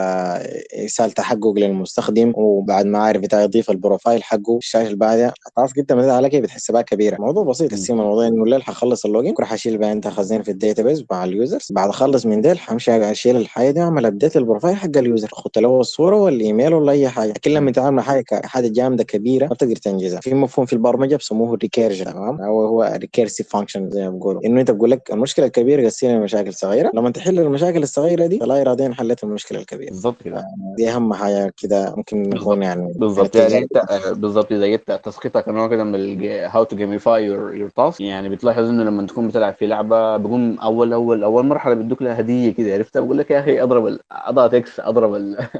[0.84, 2.32] رسالة تحقق للمستخدم.
[2.36, 5.32] وبعد ما عارف بتاع يضيف ال profile حقه الشاشة اللي بعدها.
[5.46, 7.16] ال task أنت مثلا على كيف بتحسبها كبيرة.
[7.20, 7.72] موضوع بسيط.
[7.72, 9.32] السيما الموضوع إنه الليلة حخلص ال login.
[9.32, 12.58] بكرة حشيل بقى انت خزين في ال database مع ال users بعد أخلص من ديل
[12.58, 16.74] حمشي أشيل الحاجة دي وأعمل update ال profile حق ال user أخد له الصورة والإيميل
[16.74, 17.30] ولا أي حاجة.
[17.30, 20.20] لكن لما تعمل حاجة حاجة جامدة كبيرة ما بتقدر تنجزها.
[20.20, 24.46] في مفهوم في البرمجة بسموه ال recursion تمام؟ أو هو recursive function زي ما بيقولوا.
[24.46, 26.90] إنه أنت بقول لك المشكلة الكبيرة قسمها لمشاكل صغيرة.
[26.94, 29.90] لما تحل المشاكل الصغيرة دي فلا اراديا حلت المشكلة الكبيرة.
[29.90, 30.44] بالضبط كده.
[30.76, 33.36] دي أهم حاجة كده ممكن نكون يعني بالضبط.
[33.36, 33.82] يعني انت
[34.16, 34.52] بالضبط.
[34.52, 38.84] إذا جبت تسقيطك نوع كده من how to gamify your your task يعني بتلاحظ إنه
[38.84, 43.00] لما تكون بتلعب في لعبة بيقوم أول أول أول مرحلة بيدوك لها هدية كده عرفتها؟
[43.00, 45.14] بقول لك يا أخي أضرب أضغط X أضرب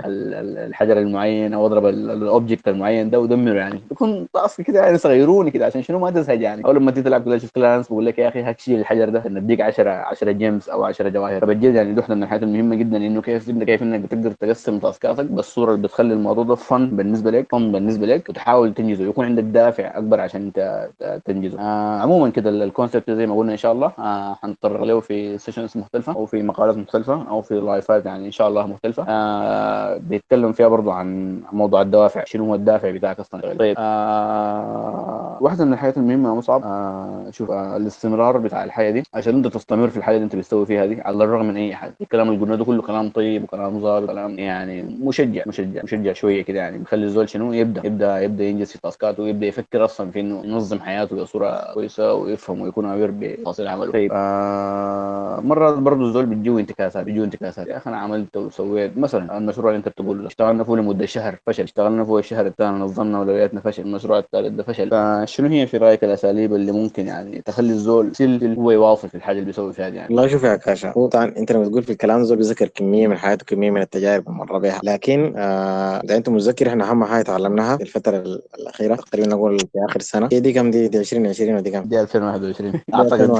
[0.04, 3.80] الحجر المعين أو أضرب ال object المعين ده ودمره يعني.
[3.88, 6.64] بيكون task كده يعني صغيروني كده عشان شنو ما تزهج يعني.
[6.64, 9.90] أو لما تيجي تلعب Clash Clans بقول لك يا أخي هتشيل الحجر ده نديك 10
[9.90, 11.40] 10 gems أو 10 جواهر.
[11.40, 15.24] فبجد يعني دي من الحاجات المهمة جدا إنه كيف كيف إنك بتقدر تقسم task اتك.
[15.24, 19.04] بالصورة اللي بتخلي الموضوع ده فن بالنسبة لك فن بالنسبة لك وتحاول تنجزه.
[19.04, 20.88] يكون عندك دافع أكبر عشان انت
[21.24, 21.60] تنجزه.
[21.60, 23.92] آه عموما كده ال concept زي ما قلنا إن شاء الله.
[23.98, 28.30] آه له في sessions مختلفة أو في مقالات مختلفة أو في live ات يعني إن
[28.30, 29.04] شاء الله مختلفة.
[29.08, 33.54] آه بيتكلم فيها برضو عن موضوع الدوافع شنو هو الدافع بتاعك أصلا.
[33.54, 33.76] طيب.
[33.78, 39.46] آه واحدة من الحاجات المهمة مصعب آه شوف آه الاستمرار بتاع الحياة دي عشان أنت
[39.46, 41.94] تستمر في الحاجة اللي أنت بتسوي فيها دي على الرغم من أي حاجة.
[42.00, 46.42] الكلام اللي قلناه ده كله كلام طيب وكلام ظابط كلام يعني مشجع مشجع مشجع شوية
[46.42, 50.10] كده يعني بيخلي الزول شنو يبدأ يبدأ يبدأ ينجز في task اته ويبدأ يفكر أصلا
[50.10, 53.92] في إنه ينظم حياته بصورة كويسة ويفهم ويكون aware بتفاصيل عمله.
[53.92, 54.10] طيب.
[54.14, 57.66] آه مرات برضه الزول بيجيو انتكاسات بيجيو انتكاسات.
[57.66, 61.68] يا أخي أنا عملت وسويت مثلا المشروع اللي أنت بتقول اشتغلنا فيه لمدة شهر فشل
[61.86, 64.90] اشتغلنا فيه الشهر الثاني نظمنا اولوياتنا فشل المشروع الثالث ده فشل.
[64.90, 69.36] فشنو هي في رأيك الأساليب اللي ممكن يعني تخلي الزول سيل هو يواصل في الحاجة
[69.36, 72.20] اللي بيسوي فيها يعني؟ والله شوف يا كاشا هو طبعا أنت لما تقول في الكلام
[72.20, 76.28] الزول بيذكر كمية من حياته كمية من التجارب اللي مر بها لكن آه إذا أنت
[76.28, 80.28] متذكر إحنا أهم حاجة تعلمناها في الفترة الأخيرة تقريبا نقول في آخر سنة.
[80.32, 83.30] هي دي كم دي, دي 2020 ودي كم؟ دي 2021 أعتقد.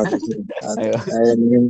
[0.78, 0.99] أيوه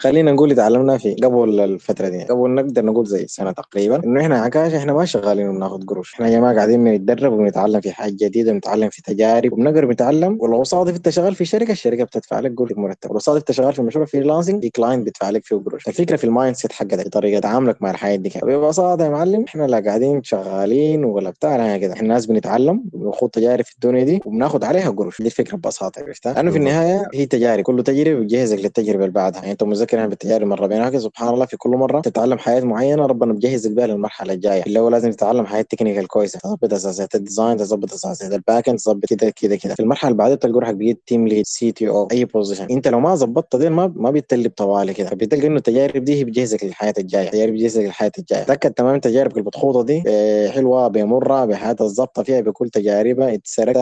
[0.03, 2.24] خلينا نقول تعلمنا في قبل الفترة دي.
[2.24, 6.14] قبل نقدر نقول زي سنة تقريبا إنه إحنا عكاشة إحنا ما شغالين وبناخذ قروش.
[6.14, 9.53] إحنا يا جماعة قاعدين بنتدرب وبنتعلم في حاجة جديدة بنتعلم في تجارب.
[9.53, 10.39] وبنقدر نتعلم.
[10.41, 13.11] ولو صادف انت شغال في شركة الشركة بتدفع لك قروش مرتب.
[13.11, 15.89] ولو صادف انت شغال في مشروع freelancing في client بيدفع لك فيه قروش.
[15.89, 19.45] الفكرة في ال mind set حقك طريقة تعاملك مع الحياة دي ببساطه يا معلم.
[19.49, 24.05] إحنا لا قاعدين شغالين ولا بتاع لا كده إحنا ناس بنتعلم بنخوض تجارب في الدنيا
[24.05, 25.23] دي وبناخذ عليها قروش.
[25.23, 27.64] دي الفكرة ببساطة عرفتها؟ لأنه في النهاية هي تجارب.
[27.64, 29.41] كل تجربة بتجهزك للتجربة اللي بعدها.
[29.41, 33.07] يعني انت متذكر إحنا بالتجارب مرينا بها سبحان الله في كل مرة تتعلم حاجات معينة
[33.07, 34.62] ربنا بجهزك بها للمرحلة الجاية.
[34.67, 36.56] اللي هو لازم تتعلم حاجات technical كويسة.
[36.57, 39.75] تظبط أساسيات ال design تظبط أساسيات ال back end تظبط كده كده كده.
[39.75, 43.15] في المرحلة اللي بعدها تلقى روحك بقيت team lead CTO أي position انت لو ما
[43.15, 45.09] ظبطت دي ما ما بتتلب طوالي كده.
[45.11, 47.27] فبتلقى إنه التجارب دي هي بتجهزك للحاجات الجاية.
[47.27, 48.43] التجارب بتجهزك للحاجات الجاية.
[48.45, 53.77] تأكد تمام تجاربك المضغوطه دي آه، حلوة بمرة بحياه الظبطه فيها بكل تجاربها اتسرقت.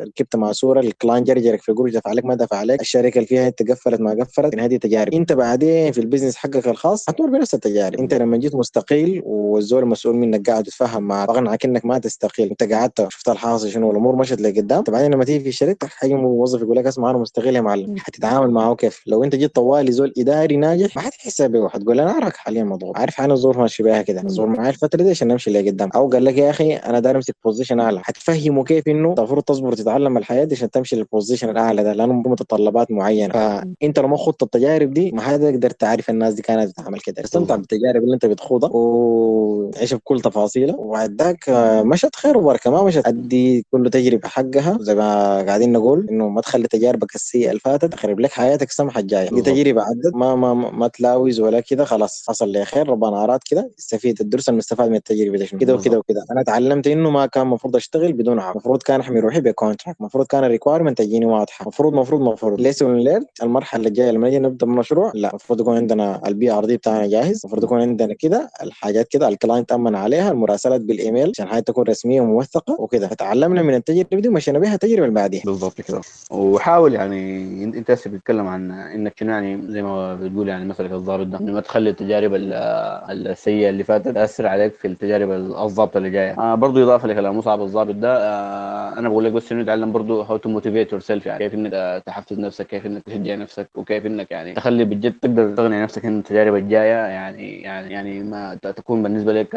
[0.00, 2.80] ركبت مع صورة ال client جرجرك في قروش دفع عليك ما دفع عليك.
[2.80, 4.58] الشركة اللي فيها انت قفلت ما قفلت.
[4.58, 5.14] هذه تجارب.
[5.14, 8.00] انت بعدين في ال business حقك الخاص حتمر بنفس التجارب.
[8.00, 12.50] انت لما جيت مستقيل والزول المسؤول منك قاعد يتفاهم معك عنك انك ما تستقيل.
[12.50, 14.82] انت قعدت شفت الحاصل شنو والامور مشت لقدام.
[14.82, 17.94] بعدين لما تيجي في شركة حاجة موظف يقول لك اسمع أنا مستقيل يا معلم.
[17.98, 22.10] حتتعامل معه كيف؟ لو انت جيت طوالي زول إداري ناجح ما حتحسها به حتقول أنا
[22.10, 22.98] اعرف حاليا مضغوط.
[22.98, 24.22] عارف أنا الظروف ماشي بها كده.
[24.22, 25.90] الظروف معي الفترة دي عشان نمشي لقدام.
[25.94, 28.00] أو قال لك يا أخي أنا داير أمسك position أعلى.
[28.00, 32.12] حتفهمه كيف إنه المفروض تصبر تتعلم الحاجات دي عشان تمشي لل position الأعلى ده لأنه
[32.12, 33.32] متطلبات معينة.
[33.32, 37.24] فأنت لو ما خضت التجارب دي ما حتقدر تعرف الناس دي كانت بتعمل كده.
[37.24, 40.76] استمتع بالتجارب اللي أنت بتخوضها وتعيش بكل تفاصيلها.
[40.76, 41.44] وبعد ذاك
[41.84, 42.70] مشت خير وبركة.
[42.70, 43.06] ما مشت.
[43.06, 44.78] أدي كل تجربة حقها.
[44.80, 49.00] زي ما قاعدين نقول إنه ما تخلي تجاربك السيئة اللي فاتت تخرب لك حياتك السمحه
[49.00, 49.28] الجاية.
[49.30, 50.14] دي تجربة عدت.
[50.14, 51.84] ما ما ما تلاوز ولا كده.
[51.84, 52.88] خلاص حصل لي خير.
[52.88, 53.70] ربنا أراد كده.
[53.78, 54.20] استفيد.
[54.20, 55.46] الدرس المستفاد من التجربة دي.
[55.46, 56.24] كده وكده وكده.
[56.30, 60.00] أنا تعلمت إنه ما كان المفروض أشتغل بدون عقد المفروض كان أحمي روحي ب contract
[60.00, 64.38] المفروض كان ال requirement تجيني واضحه المفروض المفروض المفروض ليس ليل المرحلة الجايه لما نجي
[64.38, 65.30] نبدأ المشروع لا.
[65.30, 67.40] المفروض يكون عندنا ال BRD بتاعنا جاهز.
[67.44, 71.84] المفروض يكون عندنا كده الحاجات كده ال client أمن عليها المراسلات بالإيميل عشان حاجة تكون
[71.84, 73.08] رسمية وموثقة وكده.
[73.08, 75.42] فتعلمنا من التجربة دي ومشينا بها التجربة اللي بعديها.
[75.44, 76.00] بالضبط كده.
[76.30, 81.26] وحاول يعني أنت هسه بتتكلم عن إنك شنو يعني زي ما بتقول يعني مثلا الضابط
[81.26, 86.38] ده ما تخلي التجارب السيئة اللي فاتت تأثر عليك في التجارب الضابطة اللي جاية.
[86.38, 90.22] آه برضه إضافة لكلام مصعب الضابط ده آه أنا بقول لك بس إنه تعلم برضه
[90.22, 94.30] how to motivate yourself يعني كيف إنك تحفز نفسك كيف إنك تشجع نفسك وكيف إنك
[94.30, 99.32] يعني تخلي بجد تقدر تغني نفسك ان التجارب الجاية يعني يعني يعني ما تكون بالنسبة
[99.32, 99.48] لك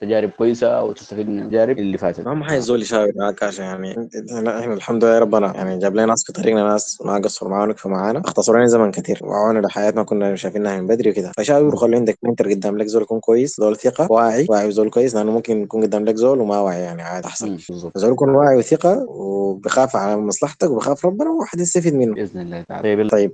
[0.00, 2.26] تجارب كويسة وتستفيد من التجارب اللي فاتت.
[2.26, 4.08] اهم حاجة الزول يشاور معاك عشان يعني.
[4.36, 7.90] إحنا الحمد لله ربنا يعني جاب لنا ناس في طريقنا ناس ما قصروا معانا وقفوا
[7.90, 11.32] معانا اختصروا لنا زمن كثير وعونا لحياتنا كنا شايفينها من بدري وكده.
[11.36, 15.14] فشاور وخلوا عندك منتر قدام لك زول يكون كويس زول ثقة واعي واعي وزول كويس
[15.14, 17.58] لأنه ممكن يكون قدام لك زول وما واعي يعني عادي أحسن.
[17.94, 22.14] زول يكون واعي وثقة وبخاف على مصلحتك وبخاف ربنا وواحد يستفيد منه.
[22.14, 22.82] بإذن الله تعالى.
[22.82, 23.32] طيب, طيب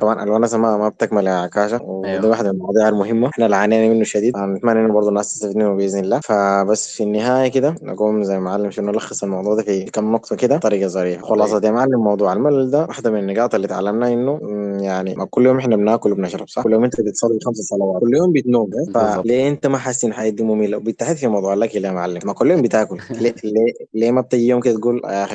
[0.00, 2.26] طبعا الونسه ما, ما بتكمل يا عكاشه وده أيوه.
[2.28, 3.28] واحد من المواضيع المهمة.
[3.28, 4.36] إحنا اللي عانينا منه شديد.
[4.36, 6.20] نتمنى إنه برضه الناس تستفيد منه بإذن الله.
[6.20, 10.36] فبس في النهاية كده نقوم زي ما معلم شنو نلخص الموضوع ده في كم نقطة
[10.36, 11.26] كده بطريقة ظريفة.
[11.26, 14.38] خلاصة يا معلم موضوع الملل ده واحدة من النقاط اللي تعلمنا إنه
[14.82, 18.00] يعني ما كل يوم إحنا بناكل وبنشرب صح؟ كل يوم أنت بتصلي خمس صلوات.
[18.00, 18.70] كل يوم بتنوم.
[18.94, 22.18] فليه أنت ما حاسس ان الحياة دي مملة؟ وبالتحديد في موضوع الاكل يا معلم.
[22.24, 22.98] ما كل يوم بتاكل.
[23.20, 25.33] ليه, ليه, ليه ما بتجي يوم كده تقول يا أخي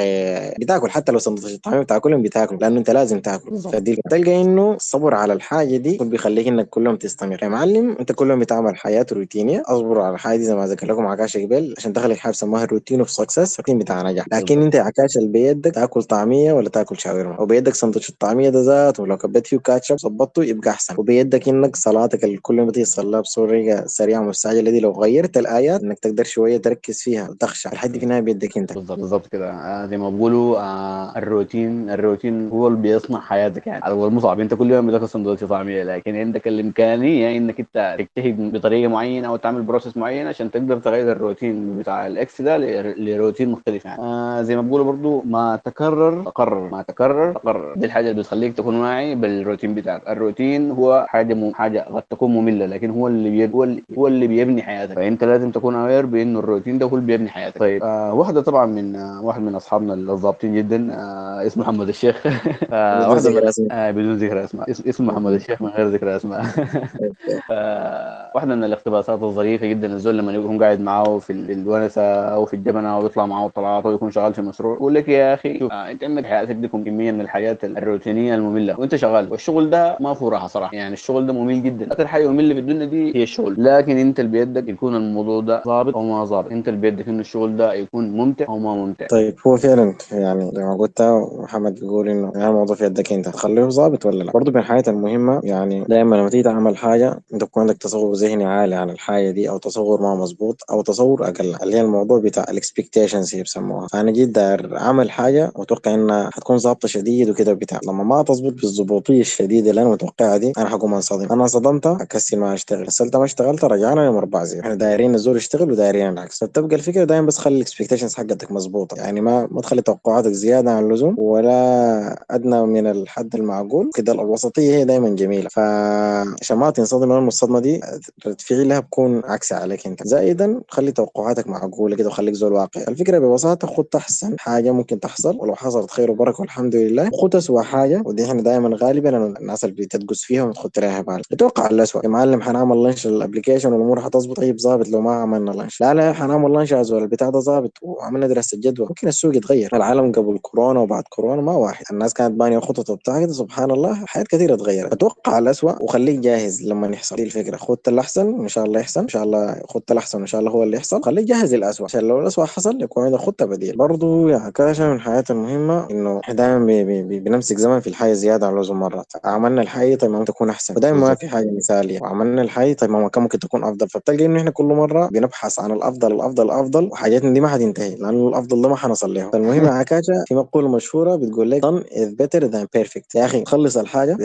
[0.59, 1.57] بتاكل حتى لو سندوتش
[1.99, 3.57] كل يوم بتاكل لأنه أنت لازم تاكل.
[3.57, 7.43] فدي تلقى إنه الصبر على الحاجة دي بيخليك إنك كل يوم تستمر.
[7.43, 9.63] يا معلم أنت كل يوم بتعمل حاجات روتينية.
[9.65, 12.68] أصبر على الحاجة دي زي ما ذكر لكم عكاشه قبل عشان تخلق حاجة سماها ال
[12.68, 14.25] routine of success الروتين بتاع نجاح.
[14.31, 18.99] لكن أنت عكاشه اللي بيدك تاكل طعمية ولا تاكل شاورما؟ وبيدك سندوتش الطعمية ده ذات
[18.99, 20.95] ولو كبيت فيه كاتشب ظبطته يبقى أحسن.
[20.97, 25.99] وبيدك إنك صلاتك اللي كل ما تصليها بصورة سريعة ومستعجلة دي لو غيرت الآيات إنك
[25.99, 27.71] تقدر شوية تركز فيها وتخشع.
[27.71, 28.73] الحد في النهاية بيدك أنت.
[28.73, 29.51] بالضبط بالضبط كده.
[29.51, 33.81] آه زي ما بيقولوا آه الروتين الروتين هو اللي بيصنع حياتك يعني.
[33.93, 38.87] هو المصعب أنت كل يوم بتاكل سندوتش طعمية لكن عندك الإمكانية إنك أنت تجتهد بطريقة
[38.89, 42.57] معينة أو تعمل process معين عشان تقدر تغير الروتين بتاع ال X ده
[42.93, 44.01] لروتين مختلف يعني.
[44.01, 47.73] آه زي ما بيقولوا برضو ما تكرر تقرر ما تكرر تقرر.
[47.75, 50.01] دي الحاجة اللي بتخليك تكون واعي بالروتين بتاعك.
[50.09, 51.53] الروتين هو حاجة م...
[51.53, 53.53] حاجة قد تكون مملة لكن هو اللي بي...
[53.53, 54.95] هو اللي هو اللي بيبني حياتك.
[54.95, 57.59] فأنت لازم تكون aware بانه الروتين ده هو اللي بيبني حياتك.
[57.59, 60.93] طيب آه واحدة طبعا من آه واحد من اصحابنا الضابطين جدا.
[60.93, 62.23] آه اسمه محمد الشيخ.
[62.71, 66.41] آه واحدة من آه بدون ذكر اسماء اسمه محمد الشيخ من غير ذكر اسماء
[68.35, 72.95] واحدة من الاقتباسات الظريفة جدا الزول لما يكون قاعد معاه في الونسه أو في الجبنة
[72.95, 76.03] أو يطلع معاه طلعات ويكون شغال في مشروع يقول لك يا أخي شوف آه أنت
[76.03, 78.79] عندك حياتك دي كمية من الحياة الروتينية المملة.
[78.79, 79.31] وأنت شغال.
[79.31, 80.75] والشغل ده ما فيه راحة صراحة.
[80.75, 81.85] يعني الشغل ده ممل جدا.
[81.91, 83.55] أكثر حاجة مملة في الدنيا دي هي الشغل.
[83.57, 86.51] لكن أنت اللي بيدك يكون الموضوع ده ظابط أو ما ظابط.
[86.51, 89.07] أنت اللي بيدك انه الشغل ده يكون ممتع أو ما ممتع.
[89.07, 91.01] طيب هو فعلا يعني زي ما قلت
[91.37, 94.89] محمد بيقول إنه يعني الموضوع في يدك أنت تخليه ظابط ولا لا؟ برضه من الحاجات
[94.89, 99.31] المهمة يعني دائما لما تيجي تعمل حاجة أنت تكون عندك تصور ذهني عالي عن الحاجة
[99.31, 103.43] دي أو تصور ما مظبوط أو تصور أقل اللي هي الموضوع بتاع ال expectations هي
[103.43, 108.23] بسموها فانا جيت داير أعمل حاجة وأتوقع إنها حتكون ظابطة شديد وكده بتاع لما ما
[108.23, 112.85] تظبط بالظبوطيه الشديدة اللي أنا متوقعها دي أنا حكون انصدم أنا انصدمت أكسل ما أشتغل.
[112.85, 116.39] كسلت ما اشتغلت رجعنا يوم أربع زي إحنا دايرين الزول يشتغل ودايرين العكس.
[116.39, 118.97] فتبقى الفكرة دايما بس خلي ال expectations حقتك مظبوطة.
[118.97, 123.89] يعني ما ما تخلي توقعاتك زيادة عن اللزوم ولا أدنى من الحد المعقول.
[123.95, 125.49] كده الوسطية هي دائما جميلة.
[125.49, 127.81] فعشان تنصدم من الصدمه دي
[128.27, 130.07] رد فعلها بكون عكس عليك أنت.
[130.07, 132.83] زائدا خلي توقعاتك معقولة كده وخليك زول واقعي.
[132.87, 135.37] الفكرة ببساطة خد احسن حاجة ممكن تحصل.
[135.39, 137.09] ولو حصلت خير وبركة والحمد لله.
[137.21, 141.67] خد اسوء حاجة ودي إحنا دائما غالبا الناس اللي بتدقس فيها وتخط لها بال أتوقع
[141.67, 145.81] الاسوء يا معلم حنعمل launch ال application والأمور حتظبط طيب ظابط لو ما عملنا launch
[145.81, 148.87] لا لا حنعمل launch البتاع ده ظابط وعملنا دراسة جدوى.
[148.87, 151.85] ممكن السوق يتغير العالم قبل كورونا وبعد كورونا ما واحد.
[151.91, 156.63] الناس كانت بانية خطط وبتاع كده سبحان الله حياه كثيرة اتغيرت أتوقع الاسوء وخليك جاهز
[156.63, 157.15] لما يحصل.
[157.15, 157.57] دي الفكرة.
[157.57, 160.63] خد الأحسن وان شاء الله يحسن إن شاء الله خد الأحسن وان شاء الله هو
[160.63, 161.03] اللي يحصل.
[161.03, 164.95] خليك جاهز للاسوء عشان لو الاسوء حصل يكون عندك خطة بديل برضه يا عكاشة من
[164.95, 168.79] الحاجات المهمة إنه إحنا دائما بي بي بي بنمسك زمن في الحياة زيادة عن اللزوم
[168.79, 170.73] مرات عملنا الحاجة طيب ما تكون أحسن.
[170.77, 172.01] ودائما ما في حاجة مثالية.
[172.01, 173.89] وعملنا الحاجة طيب ما كان ممكن تكون أفضل.
[173.89, 177.95] فبتلقى إنه إحنا كل مرة بنبحث عن الأفضل الأفضل الأفضل وحاجاتنا دي ما حتنتهي.
[177.95, 180.23] لأنه الأفضل ده ما حنصل له فالمهم يا عكاشة.
[180.27, 183.15] في مقولة مشهورة بتقول لك done is better than perfect.
[183.15, 184.17] يا أخي خلص الحاجة.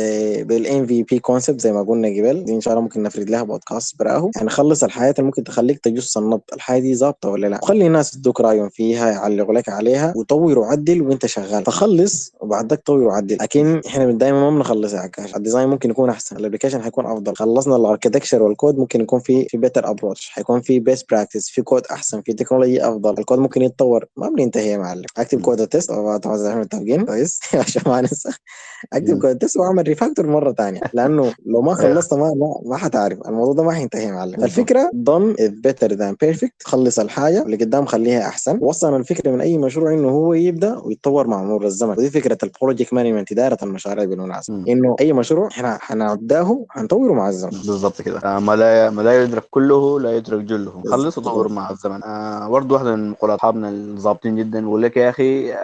[0.44, 2.44] بال MVP concept زي ما قلنا قبل.
[2.44, 4.30] دي إن شاء الله ممكن نفرد لها بودكاست براهو.
[4.36, 6.40] يعني خلص الحاجة اللي ممكن تخليك تجس النبض.
[6.52, 11.02] الحاجة دي ظابطة ولا لأ؟ وخلي الناس يدوك رأيهم فيها يعلقوا لك عليها وطور وعدل
[11.02, 11.64] وأنت شغال.
[11.64, 13.36] فخلص وبعد ذاك طور وعدل.
[13.40, 16.36] لكن إحنا دائما ما بنخلص يا عكاشة ال design ممكن يكون أحسن.
[16.36, 17.36] ال application حيكون أفضل.
[17.36, 21.48] خلصنا ال architecture وال code ممكن يكون في في better approach حيكون في best practice
[21.50, 22.22] في كود أحسن.
[22.22, 23.18] في technology أفضل.
[23.18, 24.04] الكود ممكن يتطور.
[24.16, 27.40] ما بننتهي يا معلم اكتب code ال test طبعا زي ما متفقين كويس.
[27.54, 28.30] عشان ما ننسى.
[28.92, 32.76] اكتب code ال test واعمل refactor مرة ثانية لأنه لو ما خلصت ما ما, ما
[32.76, 33.18] حتعرف.
[33.28, 34.44] الموضوع ده ما حينتهي يا معلم.
[34.44, 36.64] الفكرة done is better than perfect.
[36.64, 38.58] خلص الحاجة اللي قدام خليها أحسن.
[38.62, 41.90] وصلنا الفكرة من أي مشروع إنه هو يبدأ ويتطور مع مرور الزمن.
[41.90, 44.64] ودي فكرة ال project management إدارة المشاريع بالمناسبة.
[44.68, 47.50] إنه أي مشروع إحنا حنبدأه حنطوره مع الزمن.
[47.50, 48.18] بالضبط كده.
[48.24, 50.82] آه ما لا ما لا يدرك كله لا يدرك جله.
[50.90, 52.02] خلص وطور مع الزمن.
[52.04, 55.58] آه برضه واحدة من مقولات أصحابنا الظابطين جدا يقول لك يا أخي آه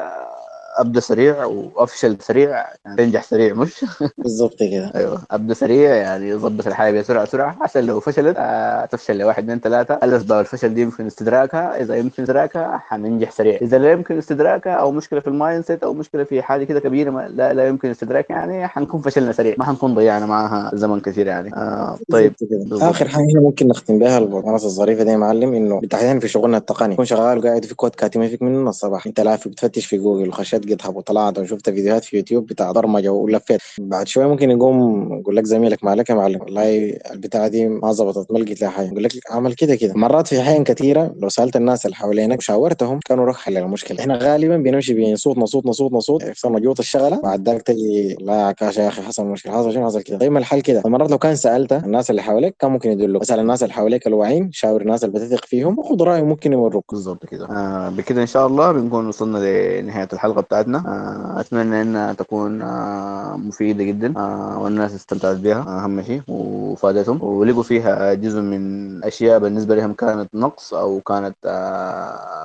[0.80, 2.48] أبدأ سريع وافشل سريع
[2.84, 3.84] يعني تنجح سريع مش؟
[4.18, 4.92] بالظبط كده.
[4.94, 9.60] أيوه أبدأ سريع يعني ظبط الحاجة بسرعة سرعه عشان لو فشلت آه تفشل لواحد اثنين
[9.60, 13.58] ثلاثة الاسباب الفشل دي يمكن استدراكها إذا يمكن استدراكها حننجح سريع.
[13.62, 17.10] إذا لا يمكن استدراكها أو مشكلة في ال mindset أو مشكلة في حاجة كده كبيرة
[17.10, 19.54] ما لا, لا يمكن استدراكها يعني حنكون فشلنا سريع.
[19.58, 21.54] ما حنكون ضيعنا معها زمن كثير يعني.
[21.54, 22.32] آه طيب.
[22.72, 26.94] آخر حاجة ممكن نختم بها البودكاست الظريفة دي يا معلم إنه بالتحديد في شغلنا التقني.
[26.94, 29.06] تكون شغال وقاعد في كود كاتب ما فيك منه الصباح.
[29.06, 33.60] أنت لافي بتفتش في جوجل وخشيت GitHub وطلعت وشفت فيديوهات في يوتيوب بتاع برمجه ولفيت.
[33.78, 38.32] بعد شوية ممكن يقوم يقول لك زميلك مالك يا معلم والله البتاعة دي ما ظبطت
[38.32, 38.86] ما لقيت لها حاجة.
[38.86, 39.92] يقول لك اعمل كده كده.
[39.96, 44.00] مرات في احيان كثيرة لو سألت الناس اللي حوالينك وشاورتهم كانوا روح حل المشكلة.
[44.00, 48.46] إحنا غالبا بنمشي بين صوتنا صوتنا صوتنا صوت يحصل جوط الشغلة بعد ذاك تجي لا
[48.46, 50.18] يا كاشا يا أخي حصل مشكلة حصل شنو؟ حصل كده.
[50.18, 50.82] طيب الحل كده.
[50.86, 53.22] مرات لو كان سألت الناس اللي حواليك كان ممكن يدلوك.
[53.22, 56.84] اسأل الناس اللي حواليك الواعيين شاور الناس اللي بتثق فيهم وخذ رأيهم ممكن يوروك.
[56.90, 57.46] بالضبط كده.
[57.50, 59.38] آه بكده إن شاء الله بنكون وصلنا
[59.80, 60.40] لنهاية الحلقة.
[60.50, 60.78] بتاعتنا.
[60.86, 64.14] آه أتمنى ان تكون آه مفيدة جدا.
[64.16, 67.22] آه والناس استمتعت بها أهم شيء وفادتهم.
[67.22, 68.60] ولقوا فيها جزء من
[69.04, 71.36] أشياء بالنسبة لهم كانت نقص أو كانت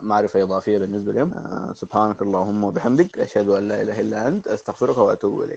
[0.01, 1.32] معرفة إضافية بالنسبة لهم.
[1.74, 5.53] سبحانك اللهم وبحمدك أشهد أن لا إله إلا أنت أستغفرك وأتوب إليك.